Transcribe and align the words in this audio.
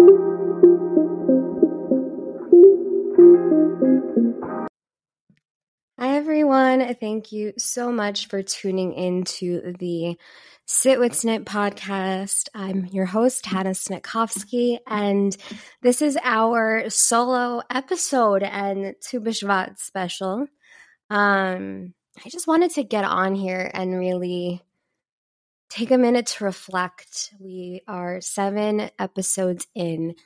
Hi, 0.00 0.06
everyone. 6.16 6.94
Thank 6.94 7.32
you 7.32 7.52
so 7.58 7.92
much 7.92 8.28
for 8.28 8.42
tuning 8.42 8.94
into 8.94 9.74
the 9.78 10.16
Sit 10.64 10.98
with 10.98 11.12
Snit 11.12 11.44
podcast. 11.44 12.48
I'm 12.54 12.86
your 12.86 13.04
host, 13.04 13.44
Hannah 13.44 13.70
Snitkovsky, 13.70 14.78
and 14.86 15.36
this 15.82 16.00
is 16.00 16.16
our 16.22 16.88
solo 16.88 17.60
episode 17.68 18.42
and 18.42 18.94
Tu 19.02 19.20
special. 19.76 20.46
Um, 21.10 21.92
I 22.24 22.28
just 22.30 22.46
wanted 22.46 22.70
to 22.72 22.84
get 22.84 23.04
on 23.04 23.34
here 23.34 23.70
and 23.74 23.98
really 23.98 24.62
take 25.70 25.92
a 25.92 25.98
minute 25.98 26.26
to 26.26 26.44
reflect. 26.44 27.32
We 27.38 27.82
are 27.86 28.20
seven 28.20 28.90
episodes 28.98 29.66
in 29.74 30.16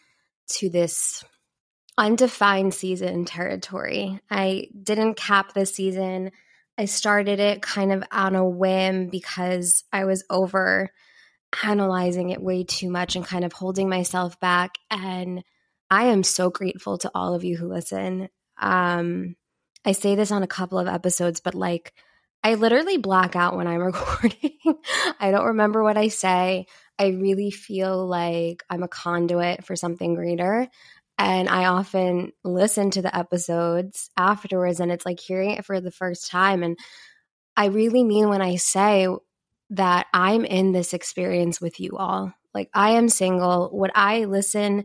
to 0.55 0.71
this 0.71 1.23
undefined 1.97 2.75
season 2.75 3.25
territory. 3.25 4.21
I 4.31 4.69
didn't 4.83 5.15
cap 5.15 5.53
this 5.53 5.75
season. 5.75 6.33
I 6.77 6.87
started 6.87 7.39
it 7.39 7.63
kind 7.63 7.93
of 7.93 8.03
on 8.11 8.35
a 8.35 8.49
whim 8.49 9.09
because 9.09 9.85
I 9.93 10.07
was 10.07 10.25
over 10.29 10.91
analyzing 11.63 12.31
it 12.31 12.43
way 12.43 12.65
too 12.65 12.91
much 12.91 13.15
and 13.15 13.25
kind 13.25 13.45
of 13.45 13.53
holding 13.53 13.89
myself 13.89 14.41
back. 14.41 14.77
And 14.91 15.45
I 15.91 16.07
am 16.07 16.25
so 16.25 16.51
grateful 16.51 16.99
to 16.99 17.11
all 17.15 17.35
of 17.35 17.45
you 17.45 17.57
who 17.57 17.69
listen. 17.69 18.29
Um, 18.59 19.37
I 19.85 19.93
say 19.93 20.17
this 20.17 20.33
on 20.33 20.43
a 20.43 20.49
couple 20.49 20.79
of 20.79 20.89
episodes, 20.89 21.41
but 21.41 21.55
like, 21.55 21.93
I 22.45 22.55
literally 22.55 22.99
black 22.99 23.35
out 23.35 23.57
when 23.57 23.67
I'm 23.67 23.81
recording. 23.83 24.53
I 25.19 25.31
don't 25.31 25.47
remember 25.47 25.83
what 25.83 25.97
I 25.97 26.09
say. 26.09 26.67
I 26.99 27.09
really 27.09 27.51
feel 27.51 28.07
like 28.07 28.63
I'm 28.71 28.83
a 28.83 28.89
conduit 28.89 29.65
for 29.65 29.75
something 29.75 30.15
greater. 30.15 30.69
And 31.17 31.49
I 31.49 31.67
often 31.67 32.33
listen 32.45 32.91
to 32.91 33.03
the 33.03 33.17
episodes 33.17 34.11
afterwards, 34.17 34.81
and 34.81 34.91
it's 34.91 35.07
like 35.07 35.21
hearing 35.21 35.51
it 35.51 35.65
for 35.65 35.81
the 35.81 35.93
first 35.93 36.29
time. 36.29 36.63
And 36.63 36.77
I 37.57 37.67
really 37.67 38.03
mean 38.03 38.29
when 38.29 38.43
I 38.43 38.57
say 38.57 39.09
that 39.71 40.07
I'm 40.13 40.45
in 40.45 40.73
this 40.73 40.93
experience 40.93 41.61
with 41.61 41.81
you 41.81 41.97
all. 41.97 42.33
Like, 42.53 42.69
I 42.75 42.91
am 42.91 43.09
single. 43.09 43.69
What 43.71 43.93
I 43.95 44.25
listen, 44.25 44.85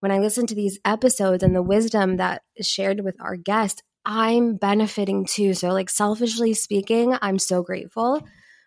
when 0.00 0.12
I 0.12 0.18
listen 0.18 0.46
to 0.46 0.54
these 0.54 0.78
episodes 0.84 1.42
and 1.42 1.54
the 1.54 1.62
wisdom 1.62 2.16
that 2.16 2.42
is 2.56 2.68
shared 2.68 3.00
with 3.00 3.16
our 3.20 3.36
guests, 3.36 3.82
I'm 4.04 4.56
benefiting 4.56 5.24
too. 5.24 5.54
So, 5.54 5.68
like, 5.68 5.90
selfishly 5.90 6.54
speaking, 6.54 7.16
I'm 7.22 7.38
so 7.38 7.62
grateful. 7.62 8.22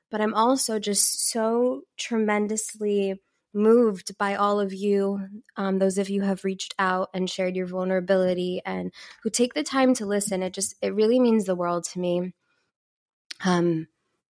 But 0.10 0.22
I'm 0.22 0.34
also 0.34 0.80
just 0.80 1.30
so 1.30 1.82
tremendously 1.98 3.22
moved 3.54 4.18
by 4.18 4.36
all 4.36 4.60
of 4.60 4.74
you, 4.74 5.20
um, 5.58 5.80
those 5.80 5.98
of 5.98 6.10
you 6.10 6.22
have 6.22 6.44
reached 6.44 6.74
out 6.80 7.10
and 7.14 7.30
shared 7.30 7.56
your 7.56 7.66
vulnerability 7.66 8.62
and 8.66 8.94
who 9.24 9.30
take 9.30 9.54
the 9.54 9.64
time 9.64 9.94
to 9.96 10.06
listen. 10.06 10.44
It 10.44 10.54
just, 10.54 10.76
it 10.82 10.94
really 10.94 11.20
means 11.20 11.46
the 11.46 11.56
world 11.56 11.84
to 11.86 12.00
me. 12.00 12.34
Um, 13.44 13.88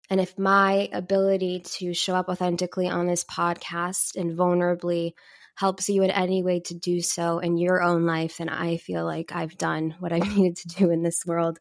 and 0.09 0.21
if 0.21 0.39
my 0.39 0.89
ability 0.93 1.61
to 1.79 1.93
show 1.93 2.15
up 2.15 2.29
authentically 2.29 2.89
on 2.89 3.07
this 3.07 3.25
podcast 3.25 4.17
and 4.17 4.39
vulnerably 4.39 5.12
helps 5.57 5.89
you 5.89 6.03
in 6.03 6.11
any 6.11 6.43
way 6.43 6.61
to 6.61 6.75
do 6.75 7.01
so 7.01 7.39
in 7.39 7.57
your 7.57 7.83
own 7.83 8.07
life, 8.07 8.37
then 8.39 8.49
I 8.49 8.77
feel 8.77 9.05
like 9.05 9.33
I've 9.35 9.59
done 9.59 9.97
what 9.99 10.12
I 10.12 10.19
needed 10.37 10.57
to 10.57 10.69
do 10.69 10.91
in 10.91 11.03
this 11.03 11.27
world. 11.27 11.59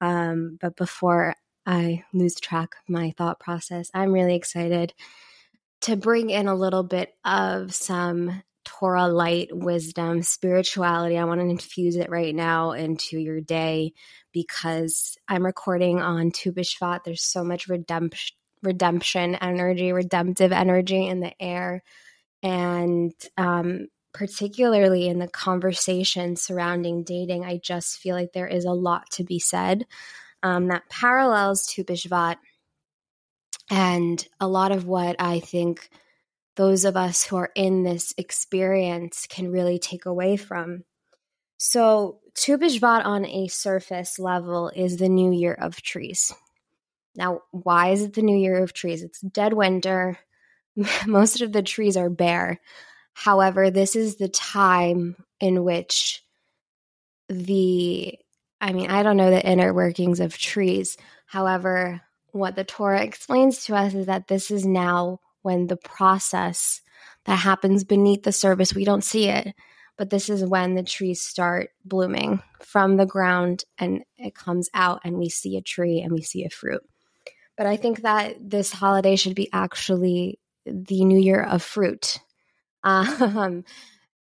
Um, 0.00 0.58
but 0.60 0.76
before 0.76 1.34
I 1.64 2.04
lose 2.12 2.34
track 2.36 2.74
of 2.74 2.92
my 2.92 3.12
thought 3.16 3.38
process, 3.38 3.90
I'm 3.94 4.12
really 4.12 4.34
excited 4.34 4.94
to 5.82 5.96
bring 5.96 6.30
in 6.30 6.48
a 6.48 6.54
little 6.54 6.82
bit 6.82 7.14
of 7.24 7.74
some 7.74 8.42
Torah 8.64 9.08
light 9.08 9.48
wisdom, 9.52 10.22
spirituality. 10.22 11.16
I 11.16 11.24
want 11.24 11.40
to 11.40 11.46
infuse 11.46 11.96
it 11.96 12.10
right 12.10 12.34
now 12.34 12.72
into 12.72 13.18
your 13.18 13.40
day 13.40 13.92
because 14.32 15.16
I'm 15.28 15.46
recording 15.46 16.00
on 16.00 16.32
Tu 16.32 16.52
B'Shvat. 16.52 17.04
There's 17.04 17.22
so 17.22 17.44
much 17.44 17.68
redemption, 17.68 18.36
redemption 18.62 19.36
energy, 19.36 19.92
redemptive 19.92 20.52
energy 20.52 21.06
in 21.06 21.20
the 21.20 21.32
air. 21.40 21.84
And 22.46 23.12
um, 23.36 23.88
particularly 24.14 25.08
in 25.08 25.18
the 25.18 25.26
conversation 25.26 26.36
surrounding 26.36 27.02
dating, 27.02 27.44
I 27.44 27.58
just 27.58 27.98
feel 27.98 28.14
like 28.14 28.32
there 28.32 28.46
is 28.46 28.64
a 28.64 28.70
lot 28.70 29.10
to 29.14 29.24
be 29.24 29.40
said 29.40 29.84
um, 30.44 30.68
that 30.68 30.88
parallels 30.88 31.66
to 31.72 31.82
B'Shvat 31.82 32.36
and 33.68 34.24
a 34.38 34.46
lot 34.46 34.70
of 34.70 34.86
what 34.86 35.16
I 35.18 35.40
think 35.40 35.90
those 36.54 36.84
of 36.84 36.96
us 36.96 37.24
who 37.24 37.34
are 37.34 37.50
in 37.56 37.82
this 37.82 38.14
experience 38.16 39.26
can 39.28 39.50
really 39.50 39.80
take 39.80 40.06
away 40.06 40.36
from. 40.36 40.84
So, 41.58 42.20
Tu 42.34 42.56
B'Shvat 42.58 43.04
on 43.04 43.26
a 43.26 43.48
surface 43.48 44.20
level 44.20 44.70
is 44.72 44.98
the 44.98 45.08
new 45.08 45.32
year 45.32 45.54
of 45.54 45.82
trees. 45.82 46.32
Now, 47.16 47.40
why 47.50 47.88
is 47.88 48.02
it 48.02 48.14
the 48.14 48.22
new 48.22 48.36
year 48.36 48.62
of 48.62 48.72
trees? 48.72 49.02
It's 49.02 49.20
dead 49.20 49.52
winter. 49.52 50.16
Most 51.06 51.40
of 51.40 51.52
the 51.52 51.62
trees 51.62 51.96
are 51.96 52.10
bare. 52.10 52.60
However, 53.12 53.70
this 53.70 53.96
is 53.96 54.16
the 54.16 54.28
time 54.28 55.16
in 55.40 55.64
which 55.64 56.22
the, 57.28 58.18
I 58.60 58.72
mean, 58.72 58.90
I 58.90 59.02
don't 59.02 59.16
know 59.16 59.30
the 59.30 59.44
inner 59.44 59.72
workings 59.72 60.20
of 60.20 60.36
trees. 60.36 60.96
However, 61.26 62.02
what 62.32 62.56
the 62.56 62.64
Torah 62.64 63.02
explains 63.02 63.64
to 63.64 63.74
us 63.74 63.94
is 63.94 64.06
that 64.06 64.28
this 64.28 64.50
is 64.50 64.66
now 64.66 65.20
when 65.42 65.66
the 65.66 65.76
process 65.76 66.82
that 67.24 67.36
happens 67.36 67.84
beneath 67.84 68.22
the 68.22 68.32
surface, 68.32 68.74
we 68.74 68.84
don't 68.84 69.04
see 69.04 69.28
it, 69.28 69.54
but 69.96 70.10
this 70.10 70.28
is 70.28 70.44
when 70.44 70.74
the 70.74 70.82
trees 70.82 71.20
start 71.20 71.70
blooming 71.84 72.42
from 72.60 72.96
the 72.96 73.06
ground 73.06 73.64
and 73.78 74.04
it 74.18 74.34
comes 74.34 74.68
out 74.74 75.00
and 75.04 75.16
we 75.16 75.28
see 75.28 75.56
a 75.56 75.62
tree 75.62 76.00
and 76.00 76.12
we 76.12 76.22
see 76.22 76.44
a 76.44 76.50
fruit. 76.50 76.82
But 77.56 77.66
I 77.66 77.76
think 77.76 78.02
that 78.02 78.36
this 78.38 78.70
holiday 78.70 79.16
should 79.16 79.34
be 79.34 79.48
actually 79.52 80.38
the 80.66 81.04
new 81.04 81.18
year 81.18 81.42
of 81.42 81.62
fruit 81.62 82.18
um, 82.82 83.64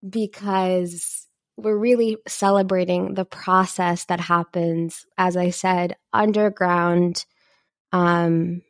because 0.08 1.28
we're 1.58 1.78
really 1.78 2.18
celebrating 2.28 3.14
the 3.14 3.26
process 3.26 4.06
that 4.06 4.20
happens, 4.20 5.06
as 5.18 5.38
I 5.38 5.52
said, 5.52 5.96
underground 6.12 7.26
um, 7.92 8.62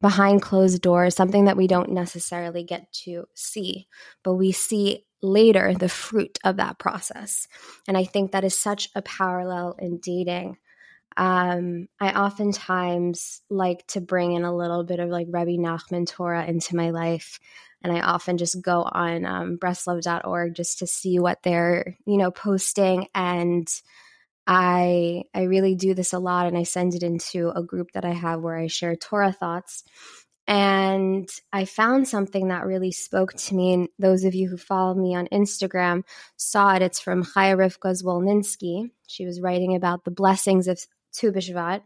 behind 0.00 0.42
closed 0.42 0.82
doors, 0.82 1.14
something 1.14 1.46
that 1.46 1.56
we 1.56 1.66
don't 1.66 1.90
necessarily 1.90 2.62
get 2.62 2.92
to 3.04 3.26
see, 3.34 3.88
but 4.22 4.34
we 4.34 4.52
see 4.52 5.04
later 5.22 5.74
the 5.74 5.88
fruit 5.88 6.38
of 6.44 6.56
that 6.56 6.78
process. 6.78 7.48
And 7.88 7.96
I 7.96 8.04
think 8.04 8.32
that 8.32 8.44
is 8.44 8.56
such 8.56 8.88
a 8.94 9.02
parallel 9.02 9.74
in 9.78 9.98
dating. 9.98 10.58
Um, 11.18 11.88
I 12.00 12.12
oftentimes 12.12 13.42
like 13.50 13.84
to 13.88 14.00
bring 14.00 14.34
in 14.34 14.44
a 14.44 14.56
little 14.56 14.84
bit 14.84 15.00
of 15.00 15.10
like 15.10 15.26
Rebbe 15.28 15.60
Nachman 15.60 16.06
Torah 16.06 16.46
into 16.46 16.76
my 16.76 16.90
life. 16.90 17.40
And 17.82 17.92
I 17.92 18.00
often 18.00 18.38
just 18.38 18.62
go 18.62 18.82
on 18.82 19.26
um, 19.26 19.58
Breslov.org 19.58 20.54
just 20.54 20.78
to 20.78 20.86
see 20.86 21.18
what 21.18 21.42
they're, 21.42 21.96
you 22.06 22.16
know, 22.16 22.30
posting 22.30 23.08
and 23.14 23.68
I 24.46 25.24
I 25.34 25.42
really 25.42 25.74
do 25.74 25.92
this 25.92 26.14
a 26.14 26.18
lot 26.18 26.46
and 26.46 26.56
I 26.56 26.62
send 26.62 26.94
it 26.94 27.02
into 27.02 27.50
a 27.54 27.62
group 27.62 27.92
that 27.92 28.06
I 28.06 28.12
have 28.12 28.40
where 28.40 28.56
I 28.56 28.68
share 28.68 28.96
Torah 28.96 29.32
thoughts. 29.32 29.84
And 30.46 31.28
I 31.52 31.66
found 31.66 32.08
something 32.08 32.48
that 32.48 32.64
really 32.64 32.90
spoke 32.90 33.34
to 33.34 33.54
me. 33.54 33.74
And 33.74 33.88
those 33.98 34.24
of 34.24 34.34
you 34.34 34.48
who 34.48 34.56
follow 34.56 34.94
me 34.94 35.14
on 35.14 35.26
Instagram 35.26 36.04
saw 36.38 36.74
it. 36.74 36.80
It's 36.80 37.00
from 37.00 37.22
Chaya 37.22 37.54
Rivka 37.54 38.02
Zwolinski. 38.02 38.90
She 39.06 39.26
was 39.26 39.42
writing 39.42 39.76
about 39.76 40.04
the 40.04 40.10
blessings 40.10 40.66
of 40.66 40.80
Tu 41.12 41.32
B'Shvat. 41.32 41.82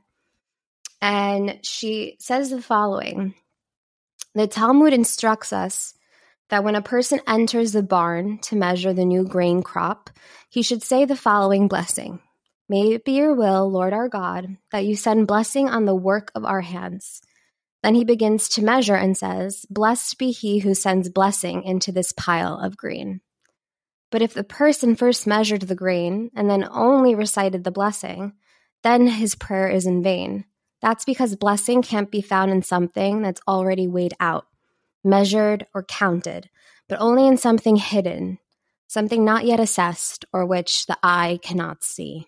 And 1.01 1.59
she 1.63 2.17
says 2.21 2.51
the 2.51 2.63
following 2.63 3.35
The 4.35 4.47
Talmud 4.47 4.93
instructs 4.93 5.53
us 5.53 5.95
that 6.51 6.65
when 6.65 6.77
a 6.77 6.83
person 6.83 7.21
enters 7.27 7.73
the 7.73 7.83
barn 7.83 8.39
to 8.43 8.57
measure 8.57 8.93
the 8.93 9.05
new 9.05 9.25
grain 9.25 9.63
crop, 9.63 10.11
he 10.51 10.63
should 10.63 10.83
say 10.83 11.05
the 11.05 11.17
following 11.17 11.67
blessing 11.67 12.21
May 12.69 12.93
it 12.93 13.05
be 13.05 13.13
your 13.13 13.35
will, 13.35 13.71
Lord 13.71 13.93
our 13.93 14.09
God, 14.09 14.57
that 14.71 14.85
you 14.85 14.97
send 14.97 15.27
blessing 15.27 15.69
on 15.69 15.85
the 15.85 15.95
work 15.95 16.31
of 16.35 16.45
our 16.45 16.61
hands. 16.61 17.21
Then 17.83 17.95
he 17.95 18.05
begins 18.05 18.49
to 18.51 18.65
measure 18.65 18.95
and 18.95 19.17
says, 19.17 19.67
Blessed 19.69 20.19
be 20.19 20.31
he 20.31 20.61
who 20.61 20.75
sends 20.75 21.09
blessing 21.09 21.65
into 21.65 21.91
this 21.91 22.13
pile 22.13 22.59
of 22.59 22.77
grain. 22.77 23.21
But 24.11 24.23
if 24.23 24.35
the 24.35 24.45
person 24.45 24.95
first 24.95 25.27
measured 25.27 25.63
the 25.63 25.75
grain 25.75 26.31
and 26.37 26.49
then 26.49 26.69
only 26.71 27.15
recited 27.15 27.65
the 27.65 27.71
blessing, 27.71 28.35
then 28.83 29.07
his 29.07 29.35
prayer 29.35 29.69
is 29.69 29.87
in 29.87 30.03
vain. 30.03 30.45
That's 30.81 31.05
because 31.05 31.37
blessing 31.37 31.83
can't 31.83 32.11
be 32.11 32.21
found 32.21 32.51
in 32.51 32.63
something 32.63 33.23
that's 33.23 33.41
already 33.47 33.87
weighed 33.87 34.15
out, 34.19 34.47
measured, 35.05 35.67
or 35.75 35.85
counted, 35.85 36.51
but 36.89 37.01
only 37.01 37.27
in 37.27 37.37
something 37.37 37.77
hidden, 37.77 38.39
something 38.89 39.25
not 39.25 39.45
yet 39.45 39.61
assessed, 39.61 40.25
or 40.33 40.45
which 40.45 40.87
the 40.87 40.99
eye 41.03 41.39
cannot 41.43 41.85
see. 41.85 42.27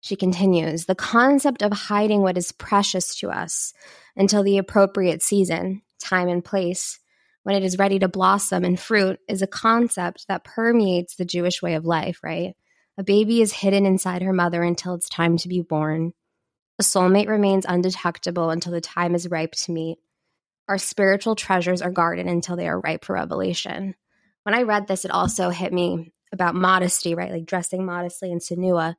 She 0.00 0.14
continues 0.14 0.86
the 0.86 0.94
concept 0.94 1.62
of 1.62 1.72
hiding 1.72 2.22
what 2.22 2.38
is 2.38 2.52
precious 2.52 3.16
to 3.16 3.30
us 3.30 3.74
until 4.16 4.44
the 4.44 4.58
appropriate 4.58 5.22
season, 5.22 5.82
time, 5.98 6.28
and 6.28 6.44
place, 6.44 7.00
when 7.42 7.56
it 7.56 7.64
is 7.64 7.78
ready 7.78 7.98
to 7.98 8.08
blossom 8.08 8.64
and 8.64 8.78
fruit 8.78 9.18
is 9.28 9.42
a 9.42 9.46
concept 9.46 10.26
that 10.28 10.44
permeates 10.44 11.16
the 11.16 11.24
Jewish 11.24 11.60
way 11.62 11.74
of 11.74 11.84
life, 11.84 12.20
right? 12.22 12.54
A 12.98 13.04
baby 13.04 13.40
is 13.40 13.52
hidden 13.52 13.86
inside 13.86 14.22
her 14.22 14.32
mother 14.32 14.60
until 14.62 14.94
it's 14.94 15.08
time 15.08 15.36
to 15.38 15.48
be 15.48 15.62
born. 15.62 16.12
A 16.80 16.82
soulmate 16.82 17.28
remains 17.28 17.64
undetectable 17.64 18.50
until 18.50 18.72
the 18.72 18.80
time 18.80 19.14
is 19.14 19.28
ripe 19.28 19.52
to 19.52 19.72
meet. 19.72 19.98
Our 20.68 20.78
spiritual 20.78 21.36
treasures 21.36 21.80
are 21.80 21.92
guarded 21.92 22.26
until 22.26 22.56
they 22.56 22.66
are 22.66 22.80
ripe 22.80 23.04
for 23.04 23.14
revelation. 23.14 23.94
When 24.42 24.54
I 24.54 24.62
read 24.62 24.88
this, 24.88 25.04
it 25.04 25.12
also 25.12 25.50
hit 25.50 25.72
me 25.72 26.12
about 26.32 26.56
modesty, 26.56 27.14
right? 27.14 27.30
Like 27.30 27.46
dressing 27.46 27.86
modestly 27.86 28.32
in 28.32 28.40
Tsunua. 28.40 28.96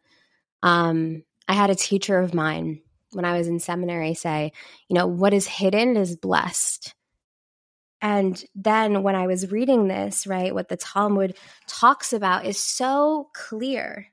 Um, 0.64 1.24
I 1.48 1.54
had 1.54 1.70
a 1.70 1.76
teacher 1.76 2.18
of 2.20 2.34
mine 2.34 2.82
when 3.12 3.26
I 3.26 3.38
was 3.38 3.48
in 3.48 3.60
seminary 3.60 4.14
say, 4.14 4.54
you 4.88 4.94
know, 4.94 5.08
what 5.08 5.34
is 5.34 5.46
hidden 5.46 5.98
is 5.98 6.16
blessed. 6.16 6.96
And 8.02 8.42
then 8.56 9.04
when 9.04 9.16
I 9.16 9.28
was 9.28 9.52
reading 9.52 9.88
this, 9.88 10.26
right, 10.26 10.54
what 10.54 10.70
the 10.70 10.78
Talmud 10.78 11.36
talks 11.68 12.14
about 12.14 12.46
is 12.46 12.58
so 12.58 13.30
clear. 13.34 14.08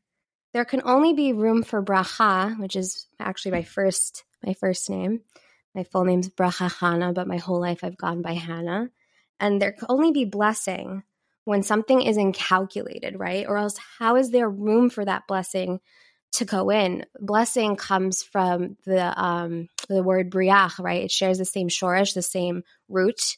There 0.52 0.64
can 0.64 0.82
only 0.84 1.12
be 1.12 1.32
room 1.32 1.62
for 1.62 1.82
bracha, 1.82 2.58
which 2.58 2.76
is 2.76 3.06
actually 3.20 3.52
my 3.52 3.62
first 3.62 4.24
my 4.44 4.54
first 4.54 4.88
name. 4.90 5.20
My 5.74 5.84
full 5.84 6.04
name's 6.04 6.30
Bracha 6.30 6.72
Hannah, 6.72 7.12
but 7.12 7.28
my 7.28 7.36
whole 7.36 7.60
life 7.60 7.80
I've 7.82 7.98
gone 7.98 8.22
by 8.22 8.32
Hannah. 8.32 8.88
And 9.38 9.60
there 9.60 9.72
can 9.72 9.86
only 9.90 10.10
be 10.10 10.24
blessing 10.24 11.02
when 11.44 11.62
something 11.62 12.00
is 12.00 12.16
incalculated, 12.16 13.18
right? 13.18 13.46
Or 13.46 13.58
else 13.58 13.76
how 13.98 14.16
is 14.16 14.30
there 14.30 14.48
room 14.48 14.88
for 14.88 15.04
that 15.04 15.26
blessing 15.28 15.80
to 16.36 16.44
go 16.44 16.70
in. 16.70 17.04
Blessing 17.18 17.76
comes 17.76 18.22
from 18.22 18.76
the 18.84 19.18
um, 19.22 19.68
the 19.88 20.02
word 20.02 20.30
briach, 20.30 20.78
right? 20.78 21.04
It 21.04 21.10
shares 21.10 21.38
the 21.38 21.44
same 21.44 21.68
shorish, 21.68 22.14
the 22.14 22.22
same 22.22 22.62
root. 22.88 23.36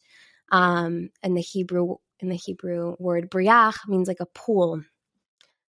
Um, 0.51 1.11
and 1.23 1.37
the 1.37 1.43
Hebrew 1.43 1.97
in 2.21 2.29
the 2.29 2.37
Hebrew 2.37 2.97
word 2.99 3.31
briach 3.31 3.77
means 3.87 4.09
like 4.09 4.21
a 4.21 4.27
pool. 4.27 4.83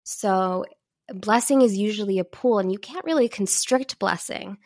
So 0.03 0.65
blessing 1.13 1.61
is 1.61 1.77
usually 1.77 2.19
a 2.19 2.23
pool, 2.23 2.59
and 2.59 2.71
you 2.71 2.77
can't 2.77 3.05
really 3.05 3.27
constrict 3.27 3.99
blessing. 3.99 4.57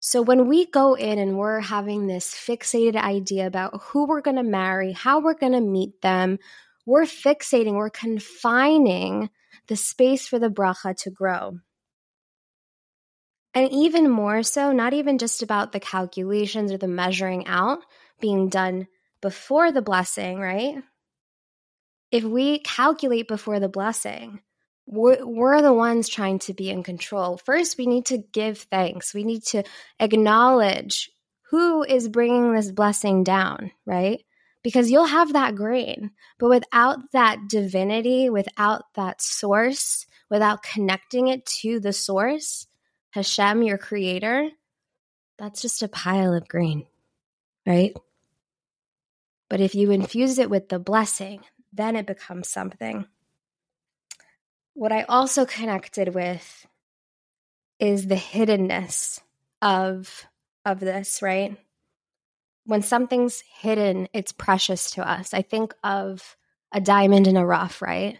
So 0.00 0.20
when 0.20 0.48
we 0.48 0.66
go 0.66 0.94
in 0.94 1.18
and 1.18 1.38
we're 1.38 1.60
having 1.60 2.06
this 2.06 2.34
fixated 2.34 2.96
idea 2.96 3.46
about 3.46 3.80
who 3.82 4.06
we're 4.06 4.20
going 4.20 4.36
to 4.36 4.42
marry, 4.42 4.92
how 4.92 5.20
we're 5.20 5.34
going 5.34 5.52
to 5.52 5.60
meet 5.60 6.02
them, 6.02 6.38
we're 6.84 7.04
fixating, 7.04 7.74
we're 7.74 7.88
confining 7.88 9.30
the 9.68 9.76
space 9.76 10.26
for 10.26 10.40
the 10.40 10.50
bracha 10.50 10.96
to 11.02 11.10
grow. 11.10 11.58
And 13.54 13.70
even 13.70 14.10
more 14.10 14.42
so, 14.42 14.72
not 14.72 14.92
even 14.92 15.18
just 15.18 15.42
about 15.42 15.70
the 15.72 15.80
calculations 15.80 16.72
or 16.72 16.78
the 16.78 16.88
measuring 16.88 17.46
out 17.46 17.78
being 18.20 18.48
done 18.48 18.88
before 19.22 19.72
the 19.72 19.80
blessing, 19.80 20.38
right? 20.38 20.82
If 22.10 22.24
we 22.24 22.58
calculate 22.58 23.28
before 23.28 23.58
the 23.58 23.70
blessing, 23.70 24.40
we're, 24.86 25.24
we're, 25.24 25.62
the 25.62 25.72
ones 25.72 26.08
trying 26.08 26.40
to 26.40 26.52
be 26.52 26.68
in 26.68 26.82
control. 26.82 27.38
First, 27.38 27.78
we 27.78 27.86
need 27.86 28.06
to 28.06 28.18
give 28.18 28.58
thanks. 28.58 29.14
We 29.14 29.24
need 29.24 29.44
to 29.44 29.62
acknowledge 29.98 31.10
who 31.50 31.84
is 31.84 32.08
bringing 32.08 32.52
this 32.52 32.70
blessing 32.70 33.24
down, 33.24 33.70
right? 33.86 34.20
Because 34.62 34.90
you'll 34.90 35.06
have 35.06 35.32
that 35.32 35.54
grain, 35.54 36.10
but 36.38 36.48
without 36.48 36.98
that 37.12 37.48
divinity, 37.48 38.28
without 38.28 38.82
that 38.94 39.22
source, 39.22 40.06
without 40.30 40.62
connecting 40.62 41.28
it 41.28 41.46
to 41.46 41.80
the 41.80 41.92
source, 41.92 42.66
Hashem, 43.10 43.62
your 43.62 43.78
creator, 43.78 44.50
that's 45.38 45.62
just 45.62 45.82
a 45.82 45.88
pile 45.88 46.34
of 46.34 46.48
grain, 46.48 46.86
right? 47.66 47.94
But 49.52 49.60
if 49.60 49.74
you 49.74 49.90
infuse 49.90 50.38
it 50.38 50.48
with 50.48 50.70
the 50.70 50.78
blessing, 50.78 51.40
then 51.74 51.94
it 51.94 52.06
becomes 52.06 52.48
something. 52.48 53.04
What 54.72 54.92
I 54.92 55.02
also 55.02 55.44
connected 55.44 56.14
with 56.14 56.66
is 57.78 58.06
the 58.06 58.14
hiddenness 58.14 59.20
of 59.60 60.24
of 60.64 60.80
this, 60.80 61.20
right? 61.20 61.58
When 62.64 62.80
something's 62.80 63.42
hidden, 63.42 64.08
it's 64.14 64.32
precious 64.32 64.92
to 64.92 65.06
us. 65.06 65.34
I 65.34 65.42
think 65.42 65.74
of 65.84 66.34
a 66.72 66.80
diamond 66.80 67.26
in 67.26 67.36
a 67.36 67.44
rough, 67.44 67.82
right? 67.82 68.18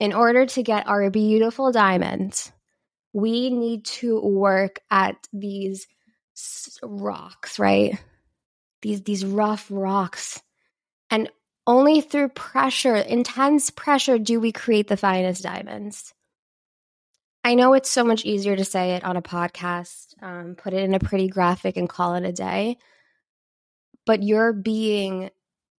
In 0.00 0.12
order 0.12 0.44
to 0.44 0.62
get 0.62 0.86
our 0.86 1.08
beautiful 1.08 1.72
diamond, 1.72 2.52
we 3.14 3.48
need 3.48 3.86
to 3.86 4.20
work 4.20 4.80
at 4.90 5.16
these 5.32 5.86
rocks, 6.82 7.58
right? 7.58 7.98
These 8.82 9.00
these 9.00 9.24
rough 9.24 9.66
rocks. 9.70 10.42
And 11.14 11.30
only 11.64 12.00
through 12.00 12.30
pressure, 12.30 12.96
intense 12.96 13.70
pressure, 13.70 14.18
do 14.18 14.40
we 14.40 14.50
create 14.50 14.88
the 14.88 14.96
finest 14.96 15.44
diamonds. 15.44 16.12
I 17.44 17.54
know 17.54 17.74
it's 17.74 17.88
so 17.88 18.02
much 18.02 18.24
easier 18.24 18.56
to 18.56 18.64
say 18.64 18.96
it 18.96 19.04
on 19.04 19.16
a 19.16 19.22
podcast, 19.22 20.20
um, 20.20 20.56
put 20.56 20.72
it 20.72 20.82
in 20.82 20.92
a 20.92 20.98
pretty 20.98 21.28
graphic 21.28 21.76
and 21.76 21.88
call 21.88 22.16
it 22.16 22.24
a 22.24 22.32
day. 22.32 22.78
But 24.06 24.24
you're 24.24 24.52
being 24.52 25.30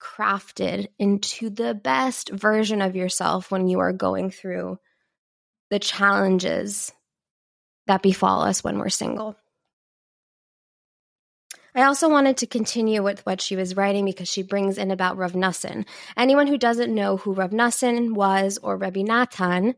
crafted 0.01 0.87
into 0.99 1.49
the 1.49 1.73
best 1.73 2.29
version 2.29 2.81
of 2.81 2.95
yourself 2.95 3.51
when 3.51 3.67
you 3.67 3.79
are 3.79 3.91
going 3.91 4.31
through 4.31 4.79
the 5.69 5.79
challenges 5.79 6.93
that 7.87 8.01
befall 8.01 8.43
us 8.43 8.63
when 8.63 8.79
we're 8.79 8.87
single. 8.87 9.35
I 11.75 11.83
also 11.83 12.07
wanted 12.07 12.37
to 12.37 12.47
continue 12.47 13.03
with 13.03 13.25
what 13.25 13.41
she 13.41 13.57
was 13.57 13.75
writing 13.75 14.05
because 14.05 14.29
she 14.29 14.43
brings 14.43 14.77
in 14.77 14.91
about 14.91 15.17
Rav 15.17 15.33
Nassan. 15.33 15.85
Anyone 16.15 16.47
who 16.47 16.57
doesn't 16.57 16.95
know 16.95 17.17
who 17.17 17.33
Rav 17.33 17.51
Nassan 17.51 18.13
was 18.13 18.57
or 18.57 18.77
Rabbi 18.77 19.01
Natan, 19.01 19.75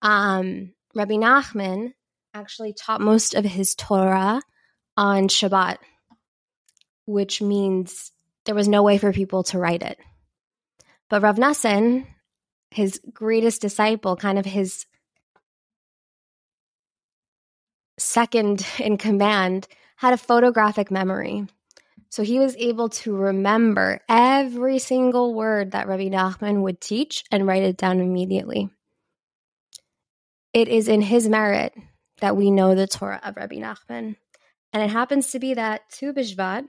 um, 0.00 0.72
Rabbi 0.94 1.14
Nachman 1.14 1.92
actually 2.32 2.72
taught 2.72 3.02
most 3.02 3.34
of 3.34 3.44
his 3.44 3.74
Torah 3.74 4.40
on 4.96 5.28
Shabbat, 5.28 5.76
which 7.04 7.42
means 7.42 8.10
there 8.46 8.54
was 8.54 8.66
no 8.66 8.82
way 8.82 8.96
for 8.96 9.12
people 9.12 9.42
to 9.44 9.58
write 9.58 9.82
it. 9.82 9.98
But 11.10 11.20
Rav 11.20 11.36
Nassan, 11.36 12.06
his 12.70 13.00
greatest 13.12 13.60
disciple, 13.60 14.16
kind 14.16 14.38
of 14.38 14.46
his 14.46 14.86
second 17.98 18.66
in 18.78 18.96
command, 18.96 19.68
had 19.96 20.12
a 20.12 20.18
photographic 20.18 20.90
memory. 20.90 21.46
So 22.10 22.22
he 22.22 22.38
was 22.38 22.56
able 22.56 22.90
to 22.90 23.16
remember 23.16 24.00
every 24.08 24.78
single 24.78 25.34
word 25.34 25.72
that 25.72 25.88
Rabbi 25.88 26.08
Nachman 26.08 26.62
would 26.62 26.80
teach 26.80 27.24
and 27.30 27.46
write 27.46 27.64
it 27.64 27.76
down 27.76 28.00
immediately. 28.00 28.70
It 30.52 30.68
is 30.68 30.86
in 30.86 31.02
his 31.02 31.28
merit 31.28 31.74
that 32.20 32.36
we 32.36 32.50
know 32.50 32.74
the 32.74 32.86
Torah 32.86 33.20
of 33.24 33.36
Rabbi 33.36 33.56
Nachman. 33.56 34.16
And 34.72 34.82
it 34.82 34.90
happens 34.90 35.32
to 35.32 35.40
be 35.40 35.54
that 35.54 35.90
Tu 35.90 36.12
B'Shvat 36.12 36.66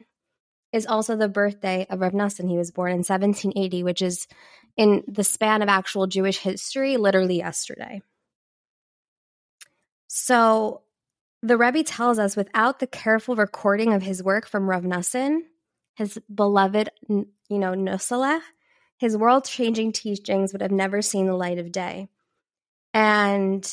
is 0.72 0.86
also 0.86 1.16
the 1.16 1.30
birthday 1.30 1.86
of 1.90 2.02
Rav 2.02 2.12
Nassan. 2.12 2.50
He 2.50 2.58
was 2.58 2.72
born 2.72 2.92
in 2.92 2.98
1780, 2.98 3.84
which 3.84 4.02
is 4.02 4.28
in 4.76 5.04
the 5.08 5.24
span 5.24 5.62
of 5.62 5.70
actual 5.70 6.06
Jewish 6.08 6.38
history, 6.38 6.98
literally 6.98 7.38
yesterday. 7.38 8.02
So 10.08 10.82
the 11.46 11.58
Rebbe 11.58 11.84
tells 11.84 12.18
us 12.18 12.36
without 12.36 12.80
the 12.80 12.88
careful 12.88 13.36
recording 13.36 13.94
of 13.94 14.02
his 14.02 14.24
work 14.24 14.48
from 14.48 14.68
Rav 14.68 14.84
Nassan, 14.84 15.42
his 15.96 16.20
beloved, 16.34 16.90
you 17.08 17.28
know, 17.50 17.74
Nusaleh, 17.74 18.42
his 18.98 19.16
world 19.16 19.46
changing 19.46 19.92
teachings 19.92 20.54
would 20.54 20.64
have 20.64 20.72
never 20.72 21.04
seen 21.04 21.28
the 21.28 21.36
light 21.36 21.60
of 21.60 21.72
day. 21.72 22.08
And 22.96 23.64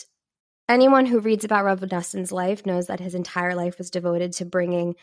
anyone 0.69 1.07
who 1.07 1.21
reads 1.21 1.45
about 1.47 1.64
Rav 1.64 1.81
Nassan's 1.81 2.31
life 2.31 2.67
knows 2.67 2.88
that 2.88 3.00
his 3.00 3.14
entire 3.14 3.55
life 3.55 3.79
was 3.79 3.91
devoted 3.91 4.33
to 4.35 4.45
bringing 4.45 4.95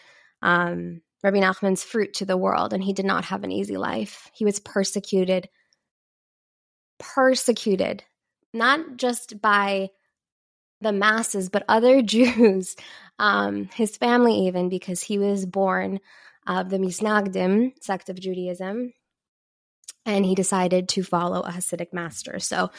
um, 0.43 1.01
Rabbi 1.23 1.39
Nachman's 1.39 1.83
fruit 1.83 2.13
to 2.15 2.25
the 2.25 2.37
world, 2.37 2.71
and 2.73 2.83
he 2.83 2.93
did 2.93 3.05
not 3.05 3.25
have 3.25 3.43
an 3.43 3.51
easy 3.51 3.77
life. 3.77 4.29
He 4.33 4.45
was 4.45 4.59
persecuted, 4.59 5.49
persecuted, 6.99 8.03
not 8.53 8.97
just 8.97 9.41
by 9.41 9.89
the 10.81 10.91
masses, 10.91 11.49
but 11.49 11.63
other 11.67 12.01
Jews, 12.03 12.75
um, 13.17 13.69
his 13.73 13.97
family 13.97 14.47
even, 14.47 14.69
because 14.69 15.01
he 15.01 15.17
was 15.17 15.45
born 15.45 15.99
of 16.47 16.69
the 16.69 16.77
Misnagdim 16.77 17.73
sect 17.81 18.09
of 18.09 18.19
Judaism, 18.19 18.93
and 20.05 20.25
he 20.25 20.35
decided 20.35 20.89
to 20.89 21.03
follow 21.03 21.41
a 21.41 21.51
Hasidic 21.51 21.93
master. 21.93 22.39
So, 22.39 22.71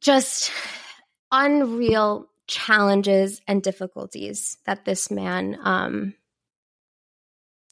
just 0.00 0.52
unreal 1.30 2.28
challenges 2.46 3.42
and 3.46 3.62
difficulties 3.62 4.58
that 4.64 4.84
this 4.84 5.10
man 5.10 5.58
um, 5.62 6.14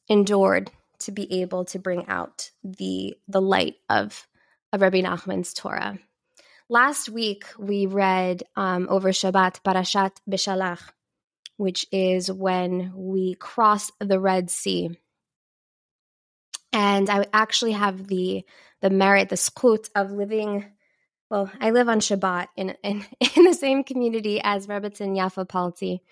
endured 0.09 0.71
to 0.99 1.13
be 1.13 1.41
able 1.41 1.65
to 1.67 1.79
bring 1.79 2.07
out 2.09 2.51
the 2.63 3.17
the 3.29 3.41
light 3.41 3.77
of 3.89 4.27
of 4.73 4.81
Rabbi 4.81 5.01
Nachman's 5.01 5.55
Torah. 5.55 5.99
Last 6.69 7.09
week, 7.09 7.45
we 7.59 7.87
read 7.87 8.43
um, 8.57 8.89
over 8.91 9.11
Shabbat 9.11 9.61
Parashat 9.63 10.17
Beshalach, 10.29 10.81
which 11.57 11.87
is 11.93 12.31
when 12.31 12.93
we 12.93 13.35
cross 13.35 13.93
the 14.01 14.19
Red 14.19 14.51
Sea. 14.51 14.91
And 16.73 17.09
I 17.09 17.27
actually 17.33 17.73
have 17.73 18.09
the 18.09 18.45
the 18.81 18.91
merit, 18.91 19.29
the 19.29 19.37
zchut 19.37 19.91
of 19.95 20.11
living. 20.11 20.67
Well, 21.31 21.51
I 21.61 21.71
live 21.71 21.89
on 21.89 22.01
Shabbat 22.01 22.49
in 22.57 22.77
in, 22.83 23.07
in 23.37 23.45
the 23.45 23.55
same 23.55 23.85
community 23.85 24.41
as 24.43 24.67
Rebbetzin 24.67 25.17
Yafa 25.17 25.49
Palti. 25.49 26.03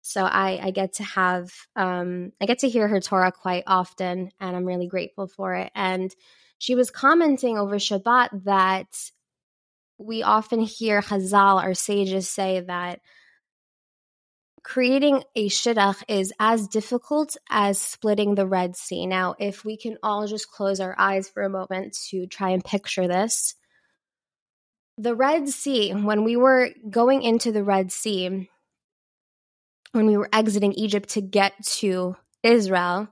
So 0.00 0.24
I, 0.24 0.58
I 0.62 0.70
get 0.70 0.94
to 0.94 1.04
have 1.04 1.52
um, 1.76 2.32
I 2.40 2.46
get 2.46 2.60
to 2.60 2.68
hear 2.70 2.88
her 2.88 3.00
Torah 3.02 3.30
quite 3.30 3.64
often, 3.66 4.30
and 4.40 4.56
I'm 4.56 4.64
really 4.64 4.86
grateful 4.86 5.26
for 5.26 5.54
it. 5.54 5.70
And 5.74 6.14
she 6.56 6.74
was 6.74 6.90
commenting 6.90 7.58
over 7.58 7.76
Shabbat 7.76 8.44
that 8.44 8.88
we 9.98 10.22
often 10.22 10.60
hear 10.60 11.02
Chazal, 11.02 11.62
our 11.62 11.74
sages, 11.74 12.28
say 12.28 12.60
that 12.60 13.00
creating 14.62 15.24
a 15.34 15.48
shidduch 15.48 16.02
is 16.08 16.32
as 16.38 16.68
difficult 16.68 17.36
as 17.50 17.80
splitting 17.80 18.34
the 18.34 18.46
Red 18.46 18.76
Sea. 18.76 19.06
Now, 19.06 19.34
if 19.38 19.64
we 19.64 19.76
can 19.76 19.98
all 20.02 20.26
just 20.26 20.50
close 20.50 20.78
our 20.80 20.94
eyes 20.98 21.28
for 21.28 21.42
a 21.42 21.50
moment 21.50 21.96
to 22.10 22.26
try 22.26 22.50
and 22.50 22.64
picture 22.64 23.08
this, 23.08 23.54
the 24.96 25.14
Red 25.14 25.48
Sea, 25.48 25.92
when 25.92 26.24
we 26.24 26.36
were 26.36 26.70
going 26.90 27.22
into 27.22 27.52
the 27.52 27.64
Red 27.64 27.90
Sea, 27.92 28.48
when 29.92 30.06
we 30.06 30.16
were 30.16 30.28
exiting 30.32 30.74
Egypt 30.74 31.10
to 31.10 31.20
get 31.20 31.52
to 31.64 32.16
Israel, 32.42 33.08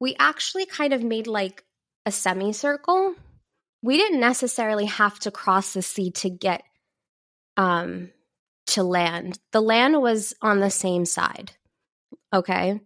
we 0.00 0.16
actually 0.18 0.66
kind 0.66 0.92
of 0.92 1.02
made 1.02 1.26
like 1.26 1.62
a 2.06 2.10
semicircle. 2.10 3.14
We 3.82 3.96
didn't 3.96 4.20
necessarily 4.20 4.86
have 4.86 5.18
to 5.20 5.30
cross 5.30 5.72
the 5.72 5.82
sea 5.82 6.10
to 6.12 6.30
get 6.30 6.62
um 7.56 8.10
to 8.68 8.82
land. 8.82 9.38
The 9.50 9.60
land 9.60 10.00
was 10.00 10.34
on 10.40 10.60
the 10.60 10.70
same 10.70 11.04
side. 11.04 11.52
Okay. 12.32 12.80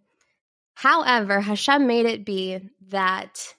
However, 0.75 1.41
Hashem 1.41 1.87
made 1.87 2.07
it 2.07 2.25
be 2.25 2.61
that 2.89 3.55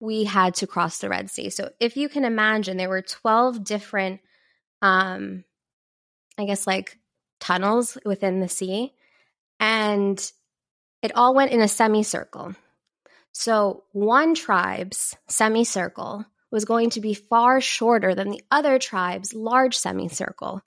we 0.00 0.24
had 0.24 0.54
to 0.56 0.66
cross 0.66 0.98
the 0.98 1.08
Red 1.08 1.30
Sea. 1.30 1.50
So 1.50 1.70
if 1.80 1.96
you 1.96 2.08
can 2.08 2.24
imagine, 2.24 2.76
there 2.76 2.88
were 2.88 3.02
12 3.02 3.64
different, 3.64 4.20
um, 4.82 5.44
I 6.38 6.44
guess, 6.44 6.66
like 6.66 6.98
tunnels 7.40 7.98
within 8.04 8.40
the 8.40 8.48
sea. 8.48 8.92
And 9.60 10.18
it 11.02 11.14
all 11.16 11.34
went 11.34 11.52
in 11.52 11.60
a 11.60 11.68
semicircle. 11.68 12.54
So 13.32 13.84
one 13.92 14.34
tribe's 14.34 15.16
semicircle 15.28 16.24
was 16.54 16.64
going 16.64 16.88
to 16.88 17.00
be 17.00 17.14
far 17.14 17.60
shorter 17.60 18.14
than 18.14 18.30
the 18.30 18.40
other 18.48 18.78
tribe's 18.78 19.34
large 19.34 19.76
semicircle. 19.76 20.62